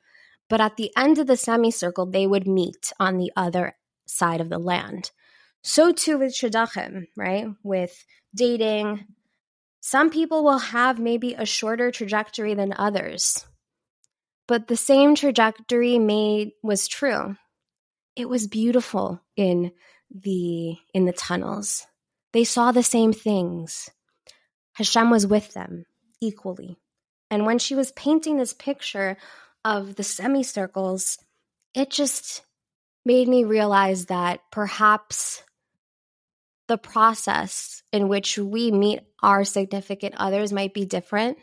But 0.49 0.59
at 0.59 0.75
the 0.75 0.91
end 0.97 1.17
of 1.17 1.27
the 1.27 1.37
semicircle, 1.37 2.07
they 2.07 2.27
would 2.27 2.45
meet 2.45 2.91
on 2.99 3.17
the 3.17 3.31
other 3.37 3.73
side 4.05 4.41
of 4.41 4.49
the 4.49 4.57
land. 4.57 5.11
So 5.63 5.93
too 5.93 6.17
with 6.17 6.33
shidduchim, 6.33 7.05
right? 7.15 7.47
With 7.63 8.05
dating, 8.35 9.05
some 9.79 10.09
people 10.09 10.43
will 10.43 10.57
have 10.59 10.99
maybe 10.99 11.35
a 11.35 11.45
shorter 11.45 11.89
trajectory 11.89 12.53
than 12.53 12.73
others. 12.77 13.45
But 14.45 14.67
the 14.67 14.75
same 14.75 15.15
trajectory 15.15 15.99
made 15.99 16.51
was 16.61 16.89
true. 16.89 17.37
It 18.17 18.27
was 18.27 18.47
beautiful 18.47 19.21
in 19.37 19.71
the 20.11 20.75
in 20.93 21.05
the 21.05 21.13
tunnels. 21.13 21.87
They 22.33 22.43
saw 22.43 22.73
the 22.73 22.83
same 22.83 23.13
things. 23.13 23.89
Hashem 24.77 25.09
was 25.09 25.27
with 25.27 25.53
them 25.53 25.85
equally. 26.21 26.77
And 27.29 27.45
when 27.45 27.59
she 27.59 27.75
was 27.75 27.91
painting 27.91 28.37
this 28.37 28.53
picture 28.53 29.17
of 29.65 29.95
the 29.95 30.03
semicircles, 30.03 31.17
it 31.73 31.89
just 31.89 32.43
made 33.05 33.27
me 33.27 33.43
realize 33.43 34.05
that 34.05 34.39
perhaps 34.51 35.43
the 36.67 36.77
process 36.77 37.83
in 37.91 38.07
which 38.07 38.37
we 38.37 38.71
meet 38.71 38.99
our 39.21 39.43
significant 39.43 40.15
others 40.17 40.51
might 40.51 40.73
be 40.73 40.85
different 40.85 41.37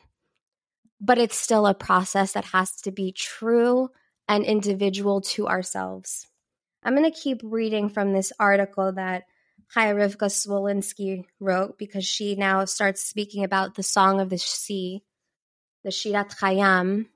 but 1.04 1.18
it's 1.18 1.36
still 1.36 1.66
a 1.66 1.74
process 1.74 2.32
that 2.32 2.46
has 2.46 2.80
to 2.80 2.90
be 2.90 3.12
true 3.12 3.90
and 4.26 4.42
individual 4.42 5.20
to 5.20 5.46
ourselves. 5.46 6.26
I'm 6.82 6.96
going 6.96 7.10
to 7.10 7.18
keep 7.18 7.40
reading 7.44 7.90
from 7.90 8.12
this 8.12 8.32
article 8.38 8.92
that 8.92 9.24
Chaya 9.74 9.94
Rivka 9.94 10.28
Zwolinski 10.28 11.24
wrote 11.40 11.78
because 11.78 12.04
she 12.04 12.34
now 12.34 12.64
starts 12.64 13.02
speaking 13.02 13.44
about 13.44 13.74
the 13.74 13.82
Song 13.82 14.20
of 14.20 14.30
the 14.30 14.38
Sea, 14.38 15.02
the 15.84 15.90
Shirat 15.90 16.36
Hayam. 16.38 17.06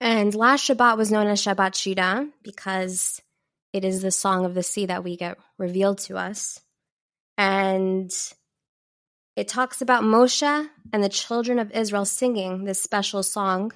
And 0.00 0.34
last 0.34 0.68
Shabbat 0.68 0.96
was 0.96 1.10
known 1.10 1.26
as 1.26 1.42
Shabbat 1.42 1.74
Shira 1.74 2.28
because 2.42 3.22
it 3.72 3.84
is 3.84 4.02
the 4.02 4.10
Song 4.10 4.44
of 4.44 4.54
the 4.54 4.62
Sea 4.62 4.86
that 4.86 5.04
we 5.04 5.16
get 5.16 5.38
revealed 5.58 5.98
to 5.98 6.16
us. 6.16 6.60
And 7.36 8.12
it 9.36 9.48
talks 9.48 9.82
about 9.82 10.04
Moshe 10.04 10.68
and 10.92 11.02
the 11.02 11.08
children 11.08 11.58
of 11.58 11.72
Israel 11.72 12.04
singing 12.04 12.64
this 12.64 12.80
special 12.80 13.22
song 13.22 13.72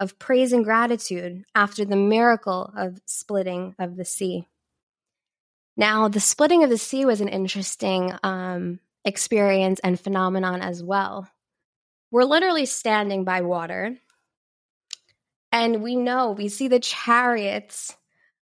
of 0.00 0.18
praise 0.18 0.52
and 0.52 0.64
gratitude 0.64 1.44
after 1.54 1.84
the 1.84 1.96
miracle 1.96 2.72
of 2.76 3.00
splitting 3.06 3.74
of 3.78 3.96
the 3.96 4.04
sea. 4.04 4.46
Now, 5.76 6.08
the 6.08 6.20
splitting 6.20 6.64
of 6.64 6.70
the 6.70 6.78
sea 6.78 7.04
was 7.04 7.20
an 7.20 7.28
interesting 7.28 8.12
um, 8.22 8.80
experience 9.04 9.78
and 9.80 10.00
phenomenon 10.00 10.62
as 10.62 10.82
well. 10.82 11.28
We're 12.10 12.24
literally 12.24 12.66
standing 12.66 13.24
by 13.24 13.42
water, 13.42 13.96
and 15.52 15.82
we 15.82 15.96
know 15.96 16.30
we 16.30 16.48
see 16.48 16.68
the 16.68 16.80
chariots 16.80 17.96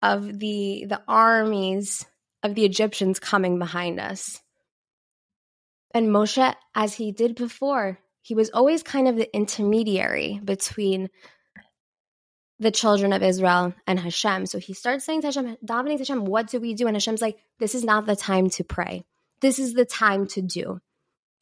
of 0.03 0.39
the 0.39 0.87
the 0.89 1.03
armies 1.09 2.07
of 2.43 2.55
the 2.55 2.65
Egyptians 2.65 3.19
coming 3.19 3.59
behind 3.59 4.01
us. 4.01 4.41
And 5.93 6.09
Moshe, 6.09 6.55
as 6.75 6.95
he 6.95 7.13
did 7.13 7.35
before, 7.35 7.99
he 8.23 8.35
was 8.35 8.51
always 8.51 8.83
kind 8.83 9.09
of 9.09 9.17
the 9.17 9.35
intermediary 9.35 10.41
between 10.45 11.09
the 12.59 12.71
children 12.71 13.13
of 13.13 13.23
Israel 13.23 13.75
and 13.87 14.01
Hashem. 14.01 14.47
So 14.47 14.59
he 14.59 14.75
starts 14.75 15.05
saying 15.05 15.23
to 15.23 15.29
Hashem, 15.29 15.57
davening 15.65 15.99
Hashem, 15.99 16.25
what 16.25 16.49
do 16.49 16.61
we 16.61 16.75
do? 16.75 16.87
And 16.87 16.97
Hashem's 16.97 17.23
like, 17.23 17.39
this 17.59 17.75
is 17.75 17.85
not 17.85 18.07
the 18.07 18.17
time 18.17 18.51
to 18.51 18.65
pray. 18.65 19.05
This 19.41 19.59
is 19.59 19.75
the 19.75 19.85
time 19.85 20.27
to 20.29 20.43
do. 20.43 20.81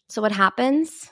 So 0.09 0.21
what 0.21 0.33
happens? 0.33 1.11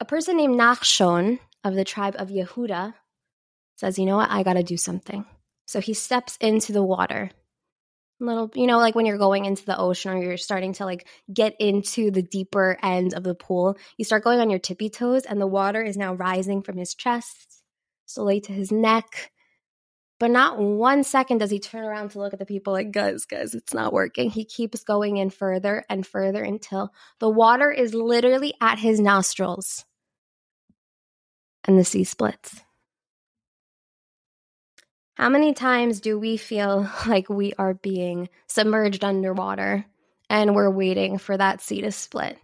A 0.00 0.04
person 0.04 0.36
named 0.36 0.58
Nachshon 0.58 1.38
of 1.62 1.74
the 1.74 1.84
tribe 1.84 2.16
of 2.18 2.28
Yehuda 2.28 2.94
says, 3.76 3.98
you 3.98 4.06
know 4.06 4.16
what? 4.16 4.30
I 4.30 4.42
got 4.42 4.54
to 4.54 4.64
do 4.64 4.76
something. 4.76 5.24
So 5.66 5.80
he 5.80 5.94
steps 5.94 6.36
into 6.40 6.72
the 6.72 6.82
water 6.82 7.30
little 8.22 8.50
you 8.54 8.66
know 8.66 8.78
like 8.78 8.94
when 8.94 9.06
you're 9.06 9.18
going 9.18 9.44
into 9.44 9.64
the 9.64 9.76
ocean 9.76 10.12
or 10.12 10.22
you're 10.22 10.36
starting 10.36 10.72
to 10.74 10.84
like 10.84 11.06
get 11.32 11.54
into 11.58 12.10
the 12.10 12.22
deeper 12.22 12.78
end 12.82 13.14
of 13.14 13.24
the 13.24 13.34
pool 13.34 13.76
you 13.96 14.04
start 14.04 14.24
going 14.24 14.40
on 14.40 14.50
your 14.50 14.58
tippy 14.58 14.88
toes 14.88 15.24
and 15.24 15.40
the 15.40 15.46
water 15.46 15.82
is 15.82 15.96
now 15.96 16.14
rising 16.14 16.62
from 16.62 16.76
his 16.76 16.94
chest 16.94 17.61
slowly 18.06 18.40
to 18.42 18.52
his 18.52 18.72
neck. 18.72 19.30
But 20.18 20.30
not 20.30 20.58
one 20.58 21.02
second 21.02 21.38
does 21.38 21.50
he 21.50 21.58
turn 21.58 21.84
around 21.84 22.10
to 22.10 22.20
look 22.20 22.32
at 22.32 22.38
the 22.38 22.46
people 22.46 22.72
like 22.72 22.92
guys 22.92 23.24
guys 23.24 23.54
it's 23.54 23.74
not 23.74 23.92
working. 23.92 24.30
He 24.30 24.44
keeps 24.44 24.84
going 24.84 25.16
in 25.16 25.30
further 25.30 25.84
and 25.90 26.06
further 26.06 26.44
until 26.44 26.92
the 27.18 27.28
water 27.28 27.70
is 27.72 27.92
literally 27.92 28.54
at 28.60 28.78
his 28.78 29.00
nostrils. 29.00 29.84
And 31.64 31.78
the 31.78 31.84
sea 31.84 32.04
splits. 32.04 32.60
How 35.14 35.28
many 35.28 35.54
times 35.54 36.00
do 36.00 36.18
we 36.18 36.36
feel 36.36 36.88
like 37.06 37.28
we 37.28 37.52
are 37.58 37.74
being 37.74 38.28
submerged 38.46 39.04
underwater 39.04 39.84
and 40.30 40.54
we're 40.54 40.70
waiting 40.70 41.18
for 41.18 41.36
that 41.36 41.60
sea 41.60 41.82
to 41.82 41.92
split? 41.92 42.38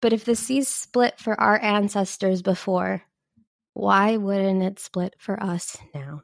But 0.00 0.12
if 0.12 0.24
the 0.24 0.34
seas 0.34 0.68
split 0.68 1.20
for 1.20 1.40
our 1.40 1.56
ancestors 1.60 2.42
before, 2.42 3.02
why 3.74 4.16
wouldn't 4.16 4.62
it 4.62 4.78
split 4.78 5.14
for 5.18 5.42
us 5.42 5.76
now? 5.94 6.22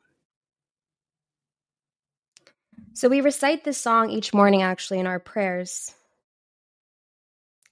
So 2.95 3.09
we 3.09 3.21
recite 3.21 3.65
this 3.65 3.79
song 3.79 4.11
each 4.11 4.35
morning 4.35 4.63
actually 4.63 4.99
in 4.99 5.07
our 5.07 5.21
prayers. 5.21 5.95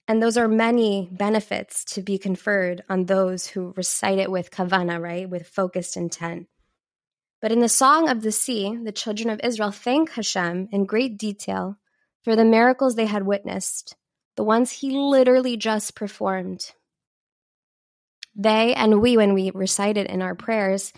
And 0.07 0.23
those 0.23 0.37
are 0.37 0.47
many 0.47 1.09
benefits 1.11 1.83
to 1.95 2.01
be 2.01 2.17
conferred 2.17 2.83
on 2.89 3.05
those 3.05 3.45
who 3.45 3.73
recite 3.75 4.19
it 4.19 4.31
with 4.31 4.51
kavana, 4.51 5.01
right? 5.01 5.29
With 5.29 5.47
focused 5.47 5.97
intent. 5.97 6.47
But 7.41 7.51
in 7.51 7.59
the 7.59 7.69
Song 7.69 8.09
of 8.09 8.21
the 8.21 8.31
Sea, 8.31 8.79
the 8.81 8.91
children 8.91 9.29
of 9.29 9.41
Israel 9.43 9.71
thank 9.71 10.11
Hashem 10.11 10.69
in 10.71 10.85
great 10.85 11.17
detail 11.17 11.77
for 12.23 12.35
the 12.35 12.45
miracles 12.45 12.95
they 12.95 13.05
had 13.05 13.25
witnessed, 13.25 13.95
the 14.37 14.43
ones 14.43 14.71
he 14.71 14.91
literally 14.91 15.57
just 15.57 15.93
performed. 15.93 16.71
They 18.37 18.75
and 18.75 19.01
we, 19.01 19.17
when 19.17 19.33
we 19.33 19.51
recite 19.51 19.97
it 19.97 20.07
in 20.07 20.21
our 20.21 20.35
prayers, 20.35 20.93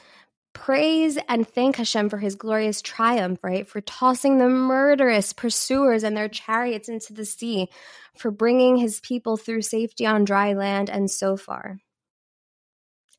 praise 0.53 1.17
and 1.29 1.47
thank 1.47 1.77
Hashem 1.77 2.09
for 2.09 2.17
his 2.17 2.35
glorious 2.35 2.81
triumph, 2.81 3.39
right? 3.41 3.65
For 3.65 3.79
tossing 3.79 4.37
the 4.37 4.49
murderous 4.49 5.31
pursuers 5.31 6.03
and 6.03 6.17
their 6.17 6.27
chariots 6.27 6.89
into 6.89 7.13
the 7.13 7.25
sea, 7.25 7.69
for 8.17 8.29
bringing 8.29 8.75
his 8.75 8.99
people 8.99 9.37
through 9.37 9.61
safety 9.61 10.05
on 10.05 10.25
dry 10.25 10.53
land, 10.53 10.89
and 10.89 11.09
so 11.09 11.37
far. 11.37 11.79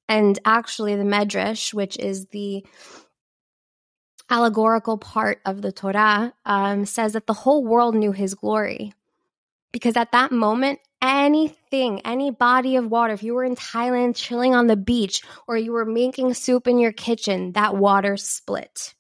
And 0.07 0.39
actually, 0.45 0.97
the 0.97 1.05
Medrash, 1.05 1.73
which 1.73 1.97
is 1.97 2.27
the 2.27 2.67
allegorical 4.29 4.99
part 4.99 5.41
of 5.47 5.63
the 5.63 5.73
Torah 5.73 6.35
um, 6.45 6.85
says 6.85 7.15
that 7.15 7.27
the 7.27 7.33
whole 7.33 7.65
world 7.65 7.95
knew 7.95 8.13
his 8.13 8.35
glory. 8.35 8.93
Because 9.73 9.97
at 9.97 10.13
that 10.13 10.33
moment, 10.33 10.81
anything, 11.03 12.01
any 12.05 12.31
body 12.31 12.77
of 12.77 12.91
water, 12.91 13.15
if 13.15 13.23
you 13.23 13.35
were 13.35 13.45
in 13.45 13.57
Thailand 13.57 14.17
chilling 14.17 14.55
on 14.55 14.67
the 14.67 14.77
beach 14.77 15.23
or 15.47 15.57
you 15.57 15.73
were 15.73 15.85
making 15.85 16.35
soup 16.35 16.67
in 16.67 16.79
your 16.79 16.93
kitchen, 16.93 17.53
that 17.53 17.77
water 17.77 18.17
split. 18.17 18.95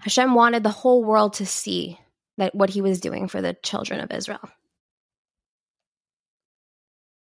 Hashem 0.00 0.34
wanted 0.34 0.62
the 0.62 0.70
whole 0.70 1.04
world 1.04 1.34
to 1.34 1.46
see 1.46 1.98
that 2.38 2.54
what 2.54 2.70
he 2.70 2.80
was 2.80 3.00
doing 3.00 3.28
for 3.28 3.42
the 3.42 3.56
children 3.62 4.00
of 4.00 4.10
Israel. 4.10 4.48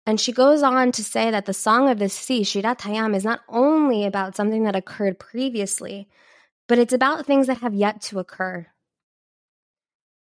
And 0.05 0.21
she 0.21 0.31
goes 0.33 0.63
on 0.63 0.93
to 0.93 1.03
say 1.03 1.33
that 1.33 1.47
the 1.47 1.55
Song 1.55 1.89
of 1.89 1.99
the 1.99 2.09
Sea, 2.09 2.43
Shirat 2.43 2.79
Hayam, 2.81 3.17
is 3.17 3.25
not 3.25 3.41
only 3.49 4.05
about 4.05 4.37
something 4.37 4.63
that 4.63 4.77
occurred 4.77 5.19
previously, 5.19 6.09
but 6.69 6.79
it's 6.79 6.93
about 6.93 7.27
things 7.27 7.49
that 7.49 7.59
have 7.59 7.75
yet 7.75 8.03
to 8.03 8.21
occur. 8.21 8.67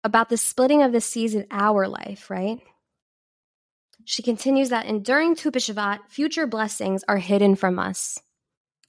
About 0.06 0.28
the 0.28 0.36
splitting 0.36 0.84
of 0.84 0.92
the 0.92 1.00
seas 1.00 1.34
in 1.34 1.48
our 1.50 1.88
life, 1.88 2.30
right? 2.30 2.60
She 4.04 4.22
continues 4.22 4.68
that 4.68 4.86
in 4.86 5.02
during 5.02 5.34
Tu 5.34 5.50
future 6.08 6.46
blessings 6.46 7.02
are 7.08 7.18
hidden 7.18 7.56
from 7.56 7.80
us, 7.80 8.20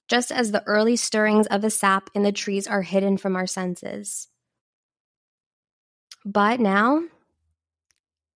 just 0.07 0.31
as 0.31 0.51
the 0.51 0.63
early 0.67 0.95
stirrings 0.95 1.47
of 1.47 1.63
the 1.63 1.71
sap 1.71 2.11
in 2.13 2.21
the 2.21 2.31
trees 2.31 2.67
are 2.67 2.83
hidden 2.83 3.17
from 3.17 3.35
our 3.35 3.47
senses. 3.47 4.27
But 6.23 6.59
now, 6.59 7.01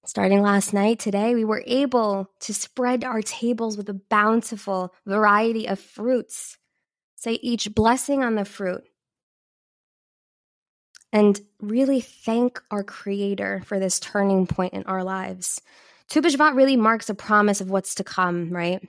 Starting 0.03 0.41
last 0.41 0.73
night, 0.73 0.97
today, 0.97 1.35
we 1.35 1.45
were 1.45 1.63
able 1.67 2.27
to 2.39 2.55
spread 2.55 3.03
our 3.03 3.21
tables 3.21 3.77
with 3.77 3.88
a 3.88 3.93
bountiful 3.93 4.95
variety 5.05 5.67
of 5.67 5.79
fruits. 5.79 6.57
Say 7.15 7.33
each 7.33 7.75
blessing 7.75 8.23
on 8.23 8.33
the 8.33 8.43
fruit. 8.43 8.83
And 11.13 11.39
really 11.59 11.99
thank 11.99 12.61
our 12.71 12.83
Creator 12.83 13.63
for 13.65 13.79
this 13.79 13.99
turning 13.99 14.47
point 14.47 14.73
in 14.73 14.83
our 14.83 15.03
lives. 15.03 15.61
Tu 16.09 16.21
really 16.21 16.77
marks 16.77 17.09
a 17.09 17.15
promise 17.15 17.61
of 17.61 17.69
what's 17.69 17.95
to 17.95 18.03
come, 18.03 18.51
right? 18.51 18.87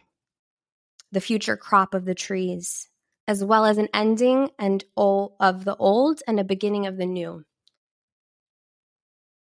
The 1.11 1.21
future 1.21 1.57
crop 1.57 1.95
of 1.95 2.05
the 2.05 2.15
trees, 2.15 2.89
as 3.29 3.45
well 3.45 3.65
as 3.65 3.79
an 3.79 3.89
ending 3.93 4.51
and 4.59 4.85
all 4.95 5.37
of 5.41 5.65
the 5.65 5.77
old 5.77 6.23
and 6.27 6.39
a 6.39 6.45
beginning 6.45 6.87
of 6.87 6.97
the 6.97 7.07
new. 7.07 7.45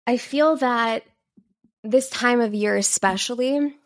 I 0.07 0.17
feel 0.17 0.57
that 0.57 1.03
this 1.85 2.09
time 2.09 2.41
of 2.41 2.53
year 2.53 2.75
especially 2.75 3.77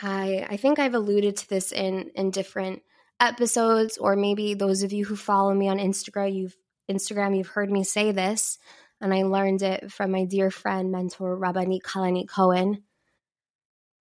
i 0.00 0.46
i 0.48 0.56
think 0.56 0.78
i've 0.78 0.94
alluded 0.94 1.36
to 1.36 1.48
this 1.48 1.72
in 1.72 2.10
in 2.14 2.30
different 2.30 2.82
episodes 3.18 3.98
or 3.98 4.14
maybe 4.14 4.54
those 4.54 4.84
of 4.84 4.92
you 4.92 5.04
who 5.04 5.16
follow 5.16 5.52
me 5.52 5.68
on 5.68 5.78
instagram 5.78 6.32
you've 6.32 6.56
instagram 6.90 7.36
you've 7.36 7.48
heard 7.48 7.70
me 7.70 7.84
say 7.84 8.12
this 8.12 8.58
and 9.00 9.12
i 9.12 9.22
learned 9.22 9.62
it 9.62 9.92
from 9.92 10.10
my 10.10 10.24
dear 10.24 10.50
friend 10.50 10.90
mentor 10.90 11.36
rabbanit 11.36 11.82
kalanit 11.82 12.28
cohen 12.28 12.82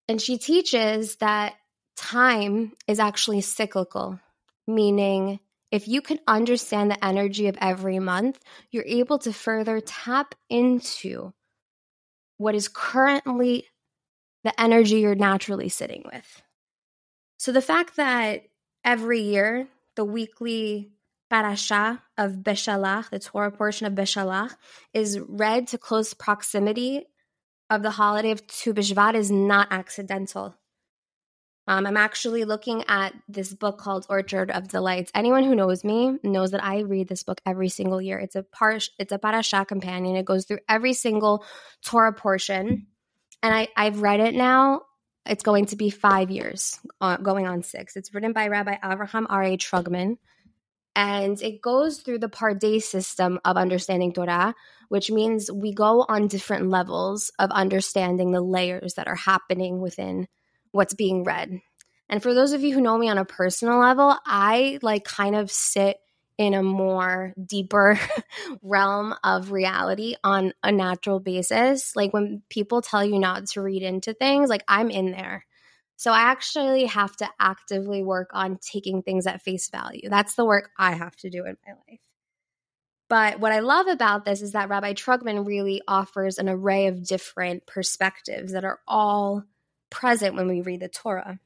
and 0.07 0.21
she 0.21 0.37
teaches 0.37 1.17
that 1.17 1.55
time 1.95 2.71
is 2.87 2.99
actually 2.99 3.41
cyclical 3.41 4.19
meaning 4.67 5.39
if 5.71 5.87
you 5.87 6.01
can 6.01 6.19
understand 6.27 6.89
the 6.89 7.05
energy 7.05 7.47
of 7.47 7.57
every 7.61 7.99
month 7.99 8.39
you're 8.71 8.85
able 8.85 9.19
to 9.19 9.33
further 9.33 9.79
tap 9.81 10.35
into 10.49 11.33
what 12.39 12.55
is 12.55 12.69
currently 12.69 13.65
the 14.43 14.59
energy 14.59 15.01
you're 15.01 15.13
naturally 15.13 15.69
sitting 15.69 16.03
with. 16.11 16.41
So 17.37 17.51
the 17.51 17.61
fact 17.61 17.97
that 17.97 18.43
every 18.83 19.21
year 19.21 19.67
the 19.95 20.05
weekly 20.05 20.91
parasha 21.29 22.01
of 22.17 22.33
Beshalach, 22.37 23.09
the 23.09 23.19
Torah 23.19 23.51
portion 23.51 23.85
of 23.87 23.93
Beshalach, 23.93 24.55
is 24.93 25.19
read 25.19 25.67
to 25.69 25.77
close 25.77 26.13
proximity 26.13 27.05
of 27.69 27.83
the 27.83 27.91
holiday 27.91 28.31
of 28.31 28.45
Tu 28.47 28.73
B'Shvat 28.73 29.13
is 29.13 29.29
not 29.29 29.67
accidental. 29.71 30.55
Um, 31.67 31.85
I'm 31.85 31.97
actually 31.97 32.45
looking 32.45 32.83
at 32.87 33.13
this 33.27 33.53
book 33.53 33.77
called 33.77 34.07
Orchard 34.09 34.49
of 34.49 34.67
Delights. 34.67 35.11
Anyone 35.13 35.43
who 35.43 35.53
knows 35.53 35.83
me 35.83 36.17
knows 36.23 36.49
that 36.51 36.63
I 36.63 36.79
read 36.79 37.07
this 37.07 37.21
book 37.21 37.39
every 37.45 37.69
single 37.69 38.01
year. 38.01 38.17
It's 38.17 38.35
a 38.35 38.41
par- 38.41 38.79
it's 38.97 39.11
a 39.11 39.19
parasha 39.19 39.65
companion. 39.65 40.15
It 40.15 40.25
goes 40.25 40.45
through 40.45 40.59
every 40.67 40.93
single 40.93 41.45
Torah 41.85 42.11
portion, 42.11 42.87
and 43.43 43.53
I 43.53 43.67
I've 43.77 44.01
read 44.01 44.19
it 44.19 44.33
now. 44.33 44.81
It's 45.27 45.43
going 45.43 45.67
to 45.67 45.75
be 45.75 45.91
five 45.91 46.31
years, 46.31 46.79
uh, 47.01 47.17
going 47.17 47.45
on 47.45 47.61
six. 47.61 47.95
It's 47.95 48.15
written 48.15 48.33
by 48.33 48.47
Rabbi 48.47 48.77
Avraham 48.83 49.27
Arieh 49.27 49.59
Trugman, 49.59 50.17
and 50.95 51.41
it 51.41 51.61
goes 51.61 51.99
through 51.99 52.19
the 52.19 52.29
Pardes 52.29 52.83
system 52.83 53.39
of 53.45 53.57
understanding 53.57 54.13
Torah, 54.13 54.55
which 54.89 55.11
means 55.11 55.51
we 55.51 55.73
go 55.73 56.05
on 56.07 56.27
different 56.27 56.69
levels 56.69 57.31
of 57.39 57.51
understanding 57.51 58.31
the 58.31 58.41
layers 58.41 58.95
that 58.95 59.07
are 59.07 59.15
happening 59.15 59.79
within 59.79 60.27
what's 60.71 60.93
being 60.93 61.23
read. 61.23 61.61
And 62.09 62.23
for 62.23 62.33
those 62.33 62.53
of 62.53 62.63
you 62.63 62.73
who 62.73 62.81
know 62.81 62.97
me 62.97 63.09
on 63.09 63.19
a 63.19 63.25
personal 63.25 63.79
level, 63.79 64.15
I 64.25 64.79
like 64.81 65.03
kind 65.03 65.35
of 65.35 65.51
sit 65.51 65.97
in 66.39 66.53
a 66.53 66.63
more 66.63 67.33
deeper 67.45 67.99
realm 68.63 69.13
of 69.23 69.51
reality 69.51 70.15
on 70.23 70.53
a 70.63 70.71
natural 70.71 71.19
basis. 71.19 71.95
Like 71.95 72.13
when 72.13 72.41
people 72.49 72.81
tell 72.81 73.03
you 73.03 73.19
not 73.19 73.47
to 73.47 73.61
read 73.61 73.83
into 73.83 74.13
things, 74.13 74.49
like 74.49 74.63
I'm 74.67 74.89
in 74.89 75.11
there. 75.11 75.45
So 75.99 76.13
I 76.13 76.21
actually 76.21 76.85
have 76.85 77.13
to 77.17 77.27
actively 77.41 78.01
work 78.03 78.29
on 78.31 78.57
taking 78.61 79.03
things 79.03 79.27
at 79.27 79.41
face 79.41 79.69
value. 79.69 80.07
That's 80.09 80.35
the 80.35 80.45
work 80.45 80.69
I 80.77 80.93
have 80.93 81.13
to 81.17 81.29
do 81.29 81.39
in 81.39 81.57
my 81.67 81.73
life. 81.73 81.99
But 83.09 83.41
what 83.41 83.51
I 83.51 83.59
love 83.59 83.87
about 83.87 84.23
this 84.23 84.41
is 84.41 84.53
that 84.53 84.69
Rabbi 84.69 84.93
Trugman 84.93 85.45
really 85.45 85.81
offers 85.89 86.37
an 86.37 86.47
array 86.47 86.87
of 86.87 87.05
different 87.05 87.65
perspectives 87.65 88.53
that 88.53 88.63
are 88.63 88.79
all 88.87 89.43
present 89.89 90.35
when 90.35 90.47
we 90.47 90.61
read 90.61 90.79
the 90.79 90.87
Torah. 90.87 91.37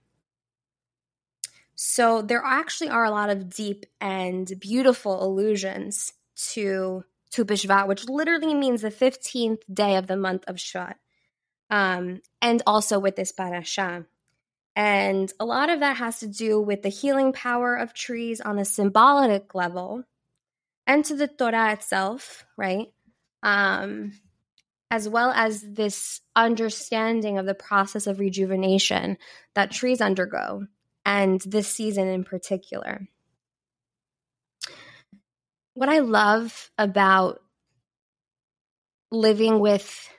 So 1.73 2.21
there 2.21 2.43
actually 2.45 2.91
are 2.91 3.05
a 3.05 3.09
lot 3.09 3.31
of 3.31 3.49
deep 3.49 3.87
and 3.99 4.53
beautiful 4.59 5.25
allusions 5.25 6.13
to 6.51 7.03
Tu 7.31 7.43
B'Shvat, 7.43 7.87
which 7.87 8.07
literally 8.07 8.53
means 8.53 8.83
the 8.83 8.91
15th 8.91 9.61
day 9.73 9.95
of 9.95 10.05
the 10.05 10.15
month 10.15 10.43
of 10.45 10.57
Shvat, 10.57 10.93
um, 11.71 12.21
and 12.39 12.61
also 12.67 12.99
with 12.99 13.15
this 13.15 13.31
parasha. 13.31 14.05
And 14.75 15.31
a 15.39 15.45
lot 15.45 15.69
of 15.69 15.81
that 15.81 15.97
has 15.97 16.19
to 16.19 16.27
do 16.27 16.59
with 16.59 16.81
the 16.81 16.89
healing 16.89 17.31
power 17.31 17.75
of 17.75 17.93
trees 17.93 18.41
on 18.41 18.57
a 18.57 18.65
symbolic 18.65 19.53
level 19.53 20.03
and 20.87 21.05
to 21.05 21.15
the 21.15 21.27
Torah 21.27 21.73
itself, 21.73 22.45
right? 22.57 22.87
Um, 23.43 24.13
as 24.89 25.07
well 25.09 25.31
as 25.31 25.61
this 25.61 26.21
understanding 26.35 27.37
of 27.37 27.45
the 27.45 27.55
process 27.55 28.07
of 28.07 28.19
rejuvenation 28.19 29.17
that 29.55 29.71
trees 29.71 30.01
undergo, 30.01 30.67
and 31.05 31.41
this 31.41 31.67
season 31.67 32.07
in 32.07 32.23
particular. 32.23 33.07
What 35.73 35.89
I 35.89 35.99
love 35.99 36.69
about 36.77 37.41
living 39.11 39.59
with 39.59 40.09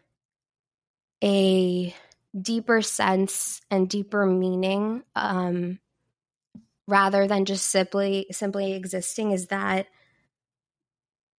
a 1.23 1.95
deeper 2.41 2.83
sense 2.83 3.61
and 3.71 3.89
deeper 3.89 4.27
meaning 4.27 5.03
um, 5.15 5.79
rather 6.87 7.27
than 7.27 7.45
just 7.45 7.69
simply 7.69 8.27
simply 8.31 8.75
existing 8.75 9.31
is 9.31 9.47
that 9.49 9.87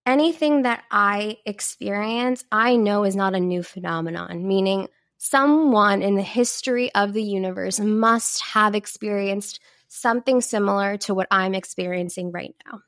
anything 0.06 0.64
that 0.64 0.84
I 0.92 1.38
experience, 1.46 2.44
I 2.52 2.76
know 2.76 3.04
is 3.04 3.16
not 3.16 3.36
a 3.36 3.40
new 3.40 3.64
phenomenon, 3.64 4.48
meaning 4.48 4.88
someone 5.18 6.02
in 6.02 6.16
the 6.16 6.22
history 6.22 6.94
of 6.94 7.14
the 7.14 7.24
universe 7.24 7.80
must 7.80 8.42
have 8.44 8.76
experienced 8.76 9.60
something 9.88 10.42
similar 10.42 10.98
to 10.98 11.14
what 11.14 11.28
I'm 11.32 11.56
experiencing 11.56 12.32
right 12.32 12.56
now. 12.66 12.82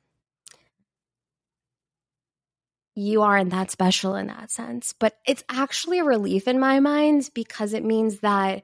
You 2.99 3.21
aren't 3.21 3.51
that 3.51 3.69
special 3.69 4.15
in 4.15 4.25
that 4.25 4.49
sense, 4.49 4.91
but 4.97 5.19
it's 5.27 5.43
actually 5.49 5.99
a 5.99 6.03
relief 6.03 6.47
in 6.47 6.59
my 6.59 6.79
mind 6.79 7.29
because 7.35 7.73
it 7.73 7.85
means 7.85 8.21
that 8.21 8.63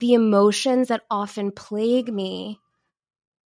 the 0.00 0.12
emotions 0.12 0.88
that 0.88 1.00
often 1.10 1.50
plague 1.50 2.12
me, 2.12 2.60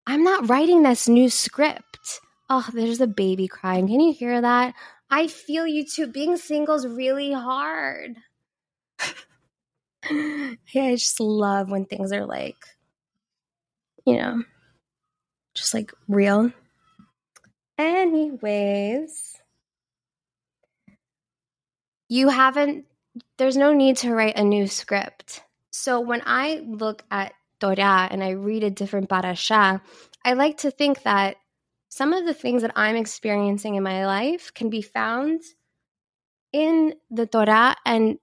I'm 0.07 0.23
not 0.23 0.47
writing 0.47 0.83
this 0.83 1.09
new 1.09 1.29
script. 1.29 2.21
Oh, 2.49 2.65
there's 2.73 3.01
a 3.01 3.07
baby 3.07 3.49
crying. 3.49 3.87
Can 3.87 3.99
you 3.99 4.13
hear 4.13 4.39
that? 4.39 4.73
I 5.09 5.27
feel 5.27 5.67
you 5.67 5.83
too. 5.85 6.07
Being 6.07 6.37
single 6.37 6.75
is 6.75 6.87
really 6.87 7.33
hard. 7.33 8.15
yeah, 10.09 10.53
I 10.75 10.95
just 10.95 11.19
love 11.19 11.69
when 11.69 11.83
things 11.83 12.13
are 12.13 12.25
like, 12.25 12.55
you 14.05 14.15
know, 14.15 14.43
just 15.55 15.73
like 15.73 15.91
real. 16.07 16.53
Anyways, 17.77 19.40
you 22.11 22.27
haven't, 22.27 22.83
there's 23.37 23.55
no 23.55 23.71
need 23.71 23.95
to 23.95 24.13
write 24.13 24.37
a 24.37 24.43
new 24.43 24.67
script. 24.67 25.41
So 25.71 26.01
when 26.01 26.21
I 26.25 26.59
look 26.59 27.05
at 27.09 27.31
Torah 27.61 28.09
and 28.11 28.21
I 28.21 28.31
read 28.31 28.65
a 28.65 28.69
different 28.69 29.07
parasha, 29.07 29.81
I 30.25 30.33
like 30.33 30.57
to 30.57 30.71
think 30.71 31.03
that 31.03 31.37
some 31.87 32.11
of 32.11 32.25
the 32.25 32.33
things 32.33 32.63
that 32.63 32.73
I'm 32.75 32.97
experiencing 32.97 33.75
in 33.75 33.83
my 33.83 34.05
life 34.05 34.53
can 34.53 34.69
be 34.69 34.81
found 34.81 35.39
in 36.51 36.95
the 37.09 37.27
Torah 37.27 37.77
and 37.85 38.19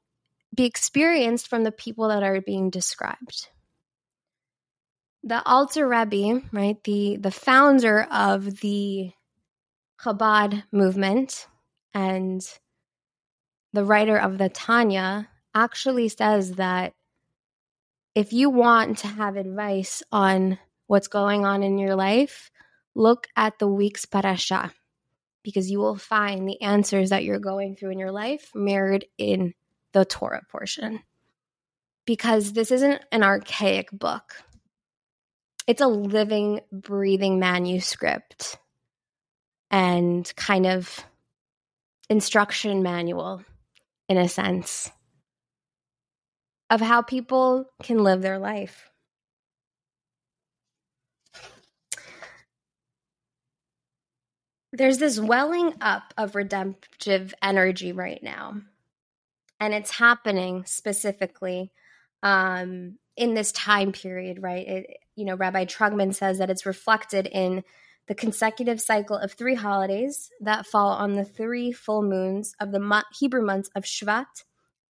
be 0.55 0.67
experienced 0.67 1.49
from 1.49 1.65
the 1.65 1.73
people 1.73 2.09
that 2.09 2.23
are 2.23 2.43
being 2.43 2.69
described. 2.69 3.49
The 5.23 5.43
Alter 5.47 5.89
Rebbe, 5.89 6.43
right, 6.53 6.77
the, 6.85 7.17
the 7.17 7.31
founder 7.31 8.03
of 8.03 8.61
the 8.61 9.13
Chabad 9.99 10.65
movement 10.73 11.47
and 11.95 12.47
the 13.73 13.85
writer 13.85 14.17
of 14.19 14.39
the 14.39 14.49
Tanya, 14.49 15.29
actually 15.55 16.09
says 16.09 16.53
that 16.53 16.95
if 18.15 18.33
you 18.33 18.51
want 18.51 18.99
to 18.99 19.09
have 19.09 19.37
advice 19.37 20.03
on 20.11 20.59
what's 20.87 21.09
going 21.09 21.45
on 21.45 21.63
in 21.63 21.79
your 21.79 21.95
life, 21.95 22.51
look 22.95 23.29
at 23.37 23.59
the 23.59 23.69
week's 23.69 24.05
parasha 24.05 24.73
because 25.43 25.71
you 25.71 25.79
will 25.79 25.97
find 25.97 26.49
the 26.49 26.61
answers 26.61 27.11
that 27.11 27.25
you're 27.25 27.39
going 27.39 27.77
through 27.77 27.91
in 27.91 27.99
your 27.99 28.13
life 28.13 28.51
mirrored 28.55 29.05
in 29.17 29.55
the 29.93 30.05
Torah 30.05 30.43
portion. 30.51 31.01
Because 32.07 32.53
this 32.53 32.71
isn't 32.71 33.03
an 33.13 33.23
archaic 33.23 33.91
book, 33.93 34.43
it's 35.67 35.83
a 35.83 35.87
living, 35.87 36.61
breathing 36.73 37.39
manuscript 37.39 38.59
and 39.71 40.31
kind 40.35 40.67
of 40.67 41.05
instruction 42.09 42.83
manual, 42.83 43.43
in 44.09 44.17
a 44.17 44.29
sense, 44.29 44.91
of 46.71 46.81
how 46.81 47.03
people 47.03 47.67
can 47.83 48.03
live 48.03 48.23
their 48.23 48.39
life. 48.39 48.91
there's 54.73 54.99
this 54.99 55.19
welling 55.19 55.75
up 55.81 56.15
of 56.17 56.35
redemptive 56.35 57.35
energy 57.43 57.93
right 57.93 58.23
now. 58.23 58.61
And 59.61 59.75
it's 59.75 59.91
happening 59.91 60.65
specifically 60.67 61.73
um, 62.23 62.99
in 63.17 63.35
this 63.35 63.51
time 63.53 63.93
period, 63.93 64.43
right? 64.43 64.69
It, 64.69 64.99
you 65.17 65.25
know, 65.25 65.35
Rabbi 65.35 65.65
Trugman 65.65 66.15
says 66.15 66.39
that 66.39 66.51
it's 66.51 66.67
reflected 66.67 67.27
in 67.27 67.65
the 68.09 68.15
consecutive 68.15 68.81
cycle 68.81 69.17
of 69.17 69.33
three 69.33 69.55
holidays 69.55 70.31
that 70.41 70.67
fall 70.67 70.89
on 70.89 71.13
the 71.15 71.25
three 71.25 71.71
full 71.73 72.03
moons 72.03 72.55
of 72.59 72.73
the 72.73 73.05
Hebrew 73.19 73.43
months 73.43 73.71
of 73.77 73.85
Shvat, 73.85 74.45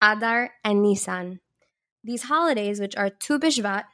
Adar, 0.02 0.52
and 0.62 0.82
Nisan. 0.82 1.40
These 2.04 2.24
holidays, 2.24 2.78
which 2.78 2.94
are 2.94 3.08
Tu 3.08 3.38
B'Shvat, 3.38 3.84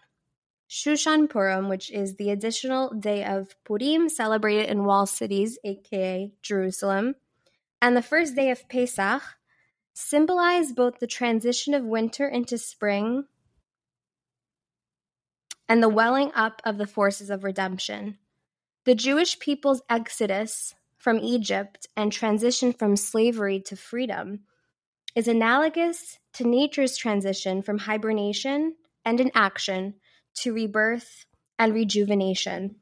Shushan 0.69 1.31
Purim, 1.31 1.69
which 1.69 1.91
is 1.91 2.17
the 2.17 2.31
additional 2.31 2.91
day 2.95 3.25
of 3.25 3.55
Purim 3.65 4.09
celebrated 4.09 4.69
in 4.69 4.85
wall 4.85 5.07
cities, 5.07 5.59
aka 5.65 6.33
Jerusalem, 6.43 7.15
and 7.81 7.97
the 7.97 8.03
first 8.03 8.35
day 8.35 8.51
of 8.51 8.69
Pesach 8.69 9.23
symbolize 9.95 10.73
both 10.73 10.99
the 10.99 11.07
transition 11.07 11.75
of 11.75 11.85
winter 11.85 12.27
into 12.27 12.59
spring 12.59 13.27
and 15.69 15.83
the 15.83 15.89
welling 15.89 16.33
up 16.35 16.61
of 16.65 16.79
the 16.79 16.87
forces 16.87 17.31
of 17.31 17.45
redemption. 17.45 18.19
The 18.85 18.95
Jewish 18.97 19.39
people's 19.39 19.83
exodus 19.89 20.75
from 20.97 21.19
Egypt 21.19 21.87
and 21.97 22.13
transition 22.13 22.73
from 22.73 22.97
slavery 22.97 23.61
to 23.67 23.77
freedom 23.77 24.41
is 25.15 25.29
analogous 25.29 26.19
to 26.35 26.45
nature's 26.45 26.97
transition 26.97 27.63
from 27.63 27.79
hibernation 27.79 28.75
and 29.05 29.21
inaction 29.21 29.95
to 30.35 30.53
rebirth 30.53 31.27
and 31.61 31.73
rejuvenation. 31.73 32.77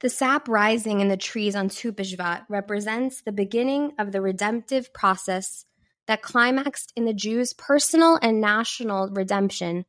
The 0.00 0.08
sap 0.08 0.48
rising 0.48 1.00
in 1.00 1.08
the 1.08 1.16
trees 1.16 1.56
on 1.56 1.68
Tu 1.68 1.92
B'Shvat 1.92 2.44
represents 2.48 3.20
the 3.20 3.32
beginning 3.32 3.92
of 3.98 4.12
the 4.12 4.20
redemptive 4.20 4.94
process 4.94 5.64
that 6.06 6.22
climaxed 6.22 6.92
in 6.94 7.06
the 7.06 7.12
Jews' 7.12 7.52
personal 7.52 8.20
and 8.22 8.40
national 8.40 9.08
redemption 9.08 9.84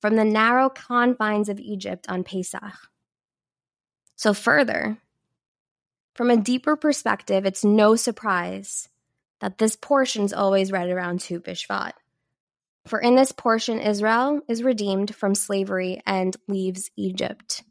from 0.00 0.14
the 0.14 0.24
narrow 0.24 0.70
confines 0.70 1.48
of 1.48 1.58
Egypt 1.58 2.06
on 2.08 2.22
Pesach. 2.22 2.89
So, 4.20 4.34
further, 4.34 4.98
from 6.14 6.28
a 6.28 6.36
deeper 6.36 6.76
perspective, 6.76 7.46
it's 7.46 7.64
no 7.64 7.96
surprise 7.96 8.90
that 9.40 9.56
this 9.56 9.76
portion 9.76 10.24
is 10.24 10.34
always 10.34 10.70
read 10.70 10.90
around 10.90 11.20
Tu 11.20 11.40
B'Shvat. 11.40 11.92
For 12.86 13.00
in 13.00 13.16
this 13.16 13.32
portion, 13.32 13.80
Israel 13.80 14.42
is 14.46 14.62
redeemed 14.62 15.14
from 15.14 15.34
slavery 15.34 16.02
and 16.04 16.36
leaves 16.48 16.90
Egypt. 16.98 17.62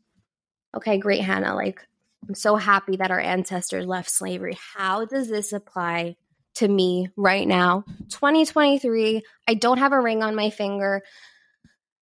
Okay, 0.76 0.98
great, 0.98 1.22
Hannah. 1.22 1.54
Like, 1.54 1.86
I'm 2.28 2.34
so 2.34 2.56
happy 2.56 2.96
that 2.96 3.12
our 3.12 3.20
ancestors 3.20 3.86
left 3.86 4.10
slavery. 4.10 4.58
How 4.76 5.06
does 5.06 5.30
this 5.30 5.54
apply 5.54 6.16
to 6.56 6.68
me 6.68 7.10
right 7.16 7.48
now? 7.48 7.84
2023, 8.10 9.22
I 9.48 9.54
don't 9.54 9.78
have 9.78 9.94
a 9.94 10.02
ring 10.02 10.24
on 10.24 10.34
my 10.34 10.50
finger. 10.50 11.04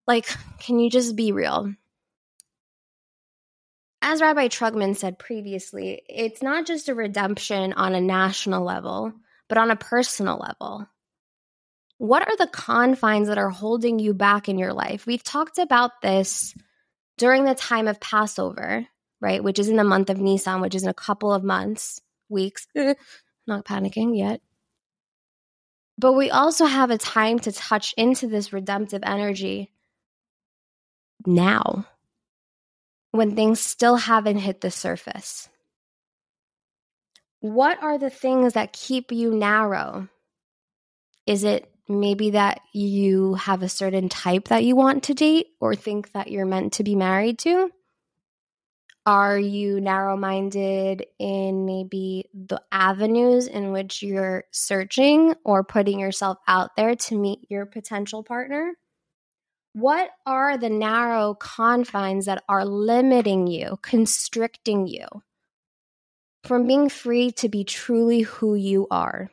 Like, 0.08 0.26
can 0.60 0.80
you 0.80 0.90
just 0.90 1.18
be 1.18 1.34
real? 1.34 1.74
As 4.10 4.22
Rabbi 4.22 4.48
Trugman 4.48 4.96
said 4.96 5.20
previously, 5.20 6.02
it's 6.08 6.42
not 6.42 6.66
just 6.66 6.88
a 6.88 6.96
redemption 6.96 7.74
on 7.74 7.94
a 7.94 8.02
national 8.02 8.64
level, 8.64 9.14
but 9.50 9.58
on 9.58 9.70
a 9.70 9.76
personal 9.76 10.38
level 10.38 10.88
what 11.98 12.28
are 12.28 12.38
the 12.38 12.48
confines 12.48 13.28
that 13.28 13.38
are 13.38 13.50
holding 13.50 14.00
you 14.00 14.14
back 14.14 14.50
in 14.50 14.60
your 14.60 14.74
life? 14.74 15.06
We've 15.06 15.24
talked 15.24 15.58
about 15.58 16.02
this 16.02 16.54
during 17.18 17.44
the 17.44 17.56
time 17.56 17.88
of 17.88 18.00
Passover, 18.00 18.86
right? 19.20 19.44
Which 19.44 19.60
is 19.60 19.70
in 19.70 19.78
the 19.78 19.84
month 19.84 20.10
of 20.10 20.20
Nisan, 20.20 20.62
which 20.62 20.76
is 20.76 20.84
in 20.84 20.90
a 20.90 20.94
couple 20.94 21.34
of 21.34 21.44
months, 21.44 22.00
weeks. 22.30 22.68
Not 23.48 23.66
panicking 23.66 24.18
yet. 24.18 24.42
But 25.98 26.14
we 26.14 26.30
also 26.30 26.66
have 26.66 26.92
a 26.92 26.98
time 26.98 27.40
to 27.40 27.52
touch 27.52 27.94
into 27.98 28.28
this 28.28 28.54
redemptive 28.54 29.02
energy 29.04 29.72
now 31.26 31.88
when 33.12 33.36
things 33.36 33.60
still 33.60 33.96
haven't 33.96 34.38
hit 34.38 34.62
the 34.62 34.72
surface. 34.72 35.50
What 37.40 37.82
are 37.82 37.98
the 37.98 38.10
things 38.10 38.54
that 38.54 38.74
keep 38.74 39.12
you 39.12 39.36
narrow? 39.36 40.10
Is 41.26 41.44
it 41.44 41.72
maybe 41.88 42.32
that 42.32 42.62
you 42.74 43.36
have 43.36 43.64
a 43.64 43.70
certain 43.70 44.10
type 44.10 44.50
that 44.50 44.64
you 44.64 44.76
want 44.76 45.04
to 45.04 45.14
date 45.14 45.48
or 45.60 45.76
think 45.76 46.12
that 46.14 46.32
you're 46.32 46.46
meant 46.46 46.74
to 46.74 46.84
be 46.84 46.96
married 46.96 47.40
to? 47.40 47.72
Are 49.06 49.40
you 49.40 49.80
narrow 49.80 50.18
minded 50.18 51.06
in 51.18 51.66
maybe 51.66 52.30
the 52.34 52.62
avenues 52.74 53.48
in 53.48 53.72
which 53.72 54.04
you're 54.04 54.44
searching 54.52 55.34
or 55.46 55.64
putting 55.64 56.00
yourself 56.00 56.40
out 56.46 56.76
there 56.76 56.96
to 56.96 57.18
meet 57.18 57.50
your 57.50 57.66
potential 57.66 58.22
partner? 58.22 58.74
What 59.78 60.10
are 60.26 60.58
the 60.58 60.72
narrow 60.72 61.36
confines 61.36 62.26
that 62.26 62.44
are 62.50 62.66
limiting 62.66 63.46
you, 63.46 63.78
constricting 63.84 64.88
you 64.88 65.06
from 66.46 66.66
being 66.66 66.90
free 66.90 67.30
to 67.34 67.48
be 67.48 67.64
truly 67.64 68.22
who 68.22 68.56
you 68.56 68.88
are? 68.90 69.30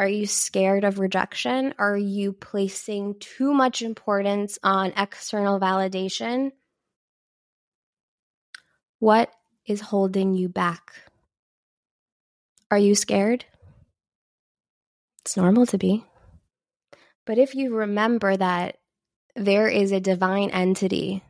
Are 0.00 0.08
you 0.08 0.26
scared 0.26 0.82
of 0.82 0.98
rejection? 0.98 1.72
Are 1.78 1.96
you 1.96 2.32
placing 2.32 3.20
too 3.20 3.54
much 3.54 3.80
importance 3.80 4.58
on 4.64 4.92
external 4.96 5.60
validation? 5.60 6.50
What 8.98 9.30
is 9.66 9.80
holding 9.80 10.34
you 10.34 10.48
back? 10.48 10.94
Are 12.72 12.78
you 12.78 12.96
scared? 12.96 13.44
It's 15.20 15.36
normal 15.36 15.64
to 15.66 15.78
be. 15.78 16.07
But 17.28 17.36
if 17.36 17.54
you 17.54 17.74
remember 17.74 18.34
that 18.34 18.78
there 19.36 19.68
is 19.68 19.92
a 19.92 20.00
divine 20.00 20.48
entity 20.48 21.22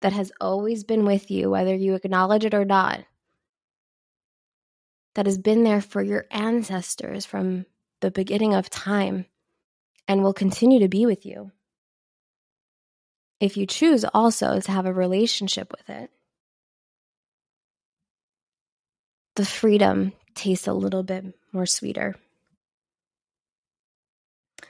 that 0.00 0.14
has 0.14 0.32
always 0.40 0.84
been 0.84 1.04
with 1.04 1.30
you, 1.30 1.50
whether 1.50 1.74
you 1.74 1.92
acknowledge 1.92 2.46
it 2.46 2.54
or 2.54 2.64
not, 2.64 3.04
that 5.16 5.26
has 5.26 5.36
been 5.36 5.62
there 5.62 5.82
for 5.82 6.02
your 6.02 6.24
ancestors 6.30 7.26
from 7.26 7.66
the 8.00 8.10
beginning 8.10 8.54
of 8.54 8.70
time 8.70 9.26
and 10.08 10.22
will 10.22 10.32
continue 10.32 10.78
to 10.78 10.88
be 10.88 11.04
with 11.04 11.26
you. 11.26 11.52
If 13.38 13.58
you 13.58 13.66
choose 13.66 14.06
also 14.14 14.60
to 14.60 14.72
have 14.72 14.86
a 14.86 14.94
relationship 14.94 15.70
with 15.72 15.90
it, 15.90 16.10
the 19.36 19.44
freedom 19.44 20.14
tastes 20.34 20.66
a 20.66 20.72
little 20.72 21.02
bit 21.02 21.34
more 21.52 21.66
sweeter. 21.66 22.16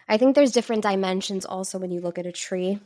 I 0.09 0.17
think 0.17 0.35
there's 0.35 0.53
different 0.53 0.83
dimensions 0.83 1.45
also 1.45 1.79
when 1.79 1.90
you 1.90 2.01
look 2.01 2.19
at 2.19 2.27
a 2.27 2.33
tree. 2.33 2.81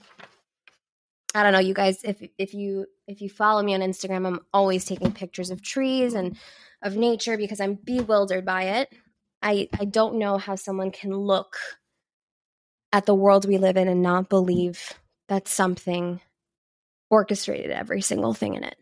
I 1.34 1.42
don't 1.42 1.52
know, 1.52 1.58
you 1.58 1.74
guys, 1.74 2.04
if 2.04 2.22
if 2.38 2.54
you 2.54 2.86
if 3.06 3.20
you 3.20 3.28
follow 3.28 3.62
me 3.62 3.74
on 3.74 3.80
Instagram, 3.80 4.26
I'm 4.26 4.40
always 4.52 4.84
taking 4.84 5.12
pictures 5.12 5.50
of 5.50 5.62
trees 5.62 6.14
and 6.14 6.36
of 6.82 6.96
nature 6.96 7.36
because 7.36 7.60
I'm 7.60 7.74
bewildered 7.74 8.44
by 8.44 8.62
it. 8.64 8.92
I, 9.42 9.68
I 9.78 9.84
don't 9.84 10.18
know 10.18 10.38
how 10.38 10.56
someone 10.56 10.90
can 10.90 11.14
look 11.14 11.56
at 12.92 13.06
the 13.06 13.14
world 13.14 13.46
we 13.46 13.58
live 13.58 13.76
in 13.76 13.88
and 13.88 14.02
not 14.02 14.28
believe 14.28 14.94
that 15.28 15.48
something 15.48 16.20
orchestrated 17.10 17.70
every 17.70 18.00
single 18.00 18.34
thing 18.34 18.54
in 18.54 18.64
it. 18.64 18.76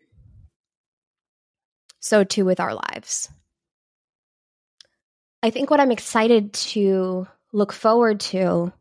so 1.99 2.23
too 2.23 2.45
with 2.45 2.59
our 2.59 2.73
lives. 2.73 3.29
I 5.43 5.49
think 5.49 5.69
what 5.69 5.79
I'm 5.79 5.91
excited 5.91 6.53
to 6.53 7.27
look 7.57 7.73
forward 7.73 8.19
to 8.19 8.71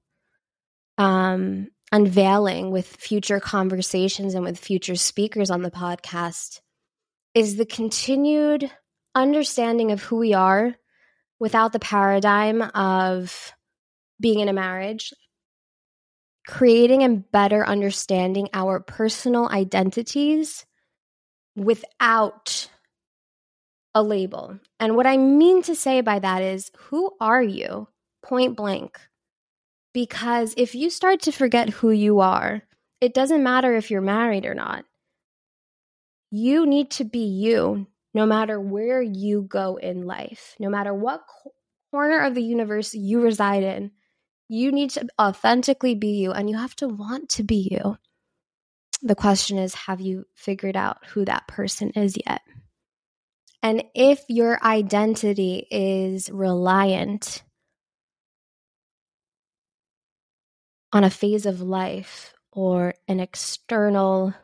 um, 0.99 1.69
unveiling 1.91 2.71
with 2.71 2.87
future 2.87 3.41
conversations 3.41 4.35
and 4.35 4.45
with 4.45 4.59
future 4.59 4.97
speakers 4.97 5.51
on 5.51 5.63
the 5.63 5.71
podcast 5.71 6.61
is 7.35 7.57
the 7.57 7.65
continued 7.65 8.71
understanding 9.15 9.93
of 9.93 10.03
who 10.03 10.17
we 10.17 10.35
are 10.35 10.75
without 11.41 11.73
the 11.73 11.79
paradigm 11.79 12.61
of 12.61 13.55
being 14.21 14.41
in 14.41 14.51
a 14.51 14.53
marriage, 14.53 15.15
creating 16.47 17.03
and 17.03 17.31
better 17.33 17.67
understanding 17.67 18.51
our 18.53 18.79
personal 18.79 19.49
identities 19.49 20.67
without 21.57 22.69
a 23.95 24.03
label. 24.03 24.59
And 24.79 24.97
what 24.97 25.07
I 25.07 25.17
mean 25.17 25.63
to 25.63 25.75
say 25.75 26.03
by 26.03 26.19
that 26.19 26.43
is, 26.43 26.71
who 26.77 27.13
are 27.23 27.43
you? 27.43 27.89
Point 28.27 28.57
blank. 28.57 28.99
Because 29.95 30.53
if 30.57 30.75
you 30.75 30.91
start 30.91 31.23
to 31.23 31.33
forget 31.33 31.71
who 31.71 31.91
you 31.91 32.21
are, 32.21 32.63
it 33.01 33.15
doesn't 33.15 33.43
matter 33.43 33.75
if 33.77 33.91
you're 33.91 34.01
married 34.01 34.45
or 34.45 34.55
not. 34.55 34.85
You 36.33 36.67
need 36.67 36.91
to 36.93 37.05
be 37.05 37.21
you 37.27 37.87
no 38.13 38.27
matter 38.27 38.61
where 38.61 39.01
you 39.01 39.43
go 39.43 39.77
in 39.77 40.07
life, 40.07 40.57
no 40.59 40.69
matter 40.69 40.93
what 40.93 41.23
corner 41.93 42.21
of 42.21 42.35
the 42.35 42.43
universe 42.43 42.95
you 42.95 43.21
reside 43.21 43.63
in. 43.63 43.93
You 44.49 44.73
need 44.73 44.91
to 44.91 45.07
authentically 45.21 45.95
be 45.95 46.19
you 46.19 46.33
and 46.33 46.51
you 46.51 46.57
have 46.59 46.75
to 46.77 46.89
want 46.89 47.29
to 47.31 47.45
be 47.45 47.69
you. 47.71 47.97
The 49.03 49.15
question 49.15 49.57
is 49.59 49.75
have 49.75 50.01
you 50.01 50.27
figured 50.35 50.77
out 50.77 51.07
who 51.07 51.25
that 51.27 51.47
person 51.47 51.91
is 51.91 52.17
yet? 52.27 52.43
And 53.63 53.85
if 53.95 54.25
your 54.29 54.63
identity 54.65 55.67
is 55.71 56.29
reliant 56.31 57.43
on 60.93 61.05
a 61.05 61.11
phase 61.11 61.47
of 61.47 61.61
life 61.61 62.35
or 62.53 62.95
an 63.09 63.21
external 63.21 64.35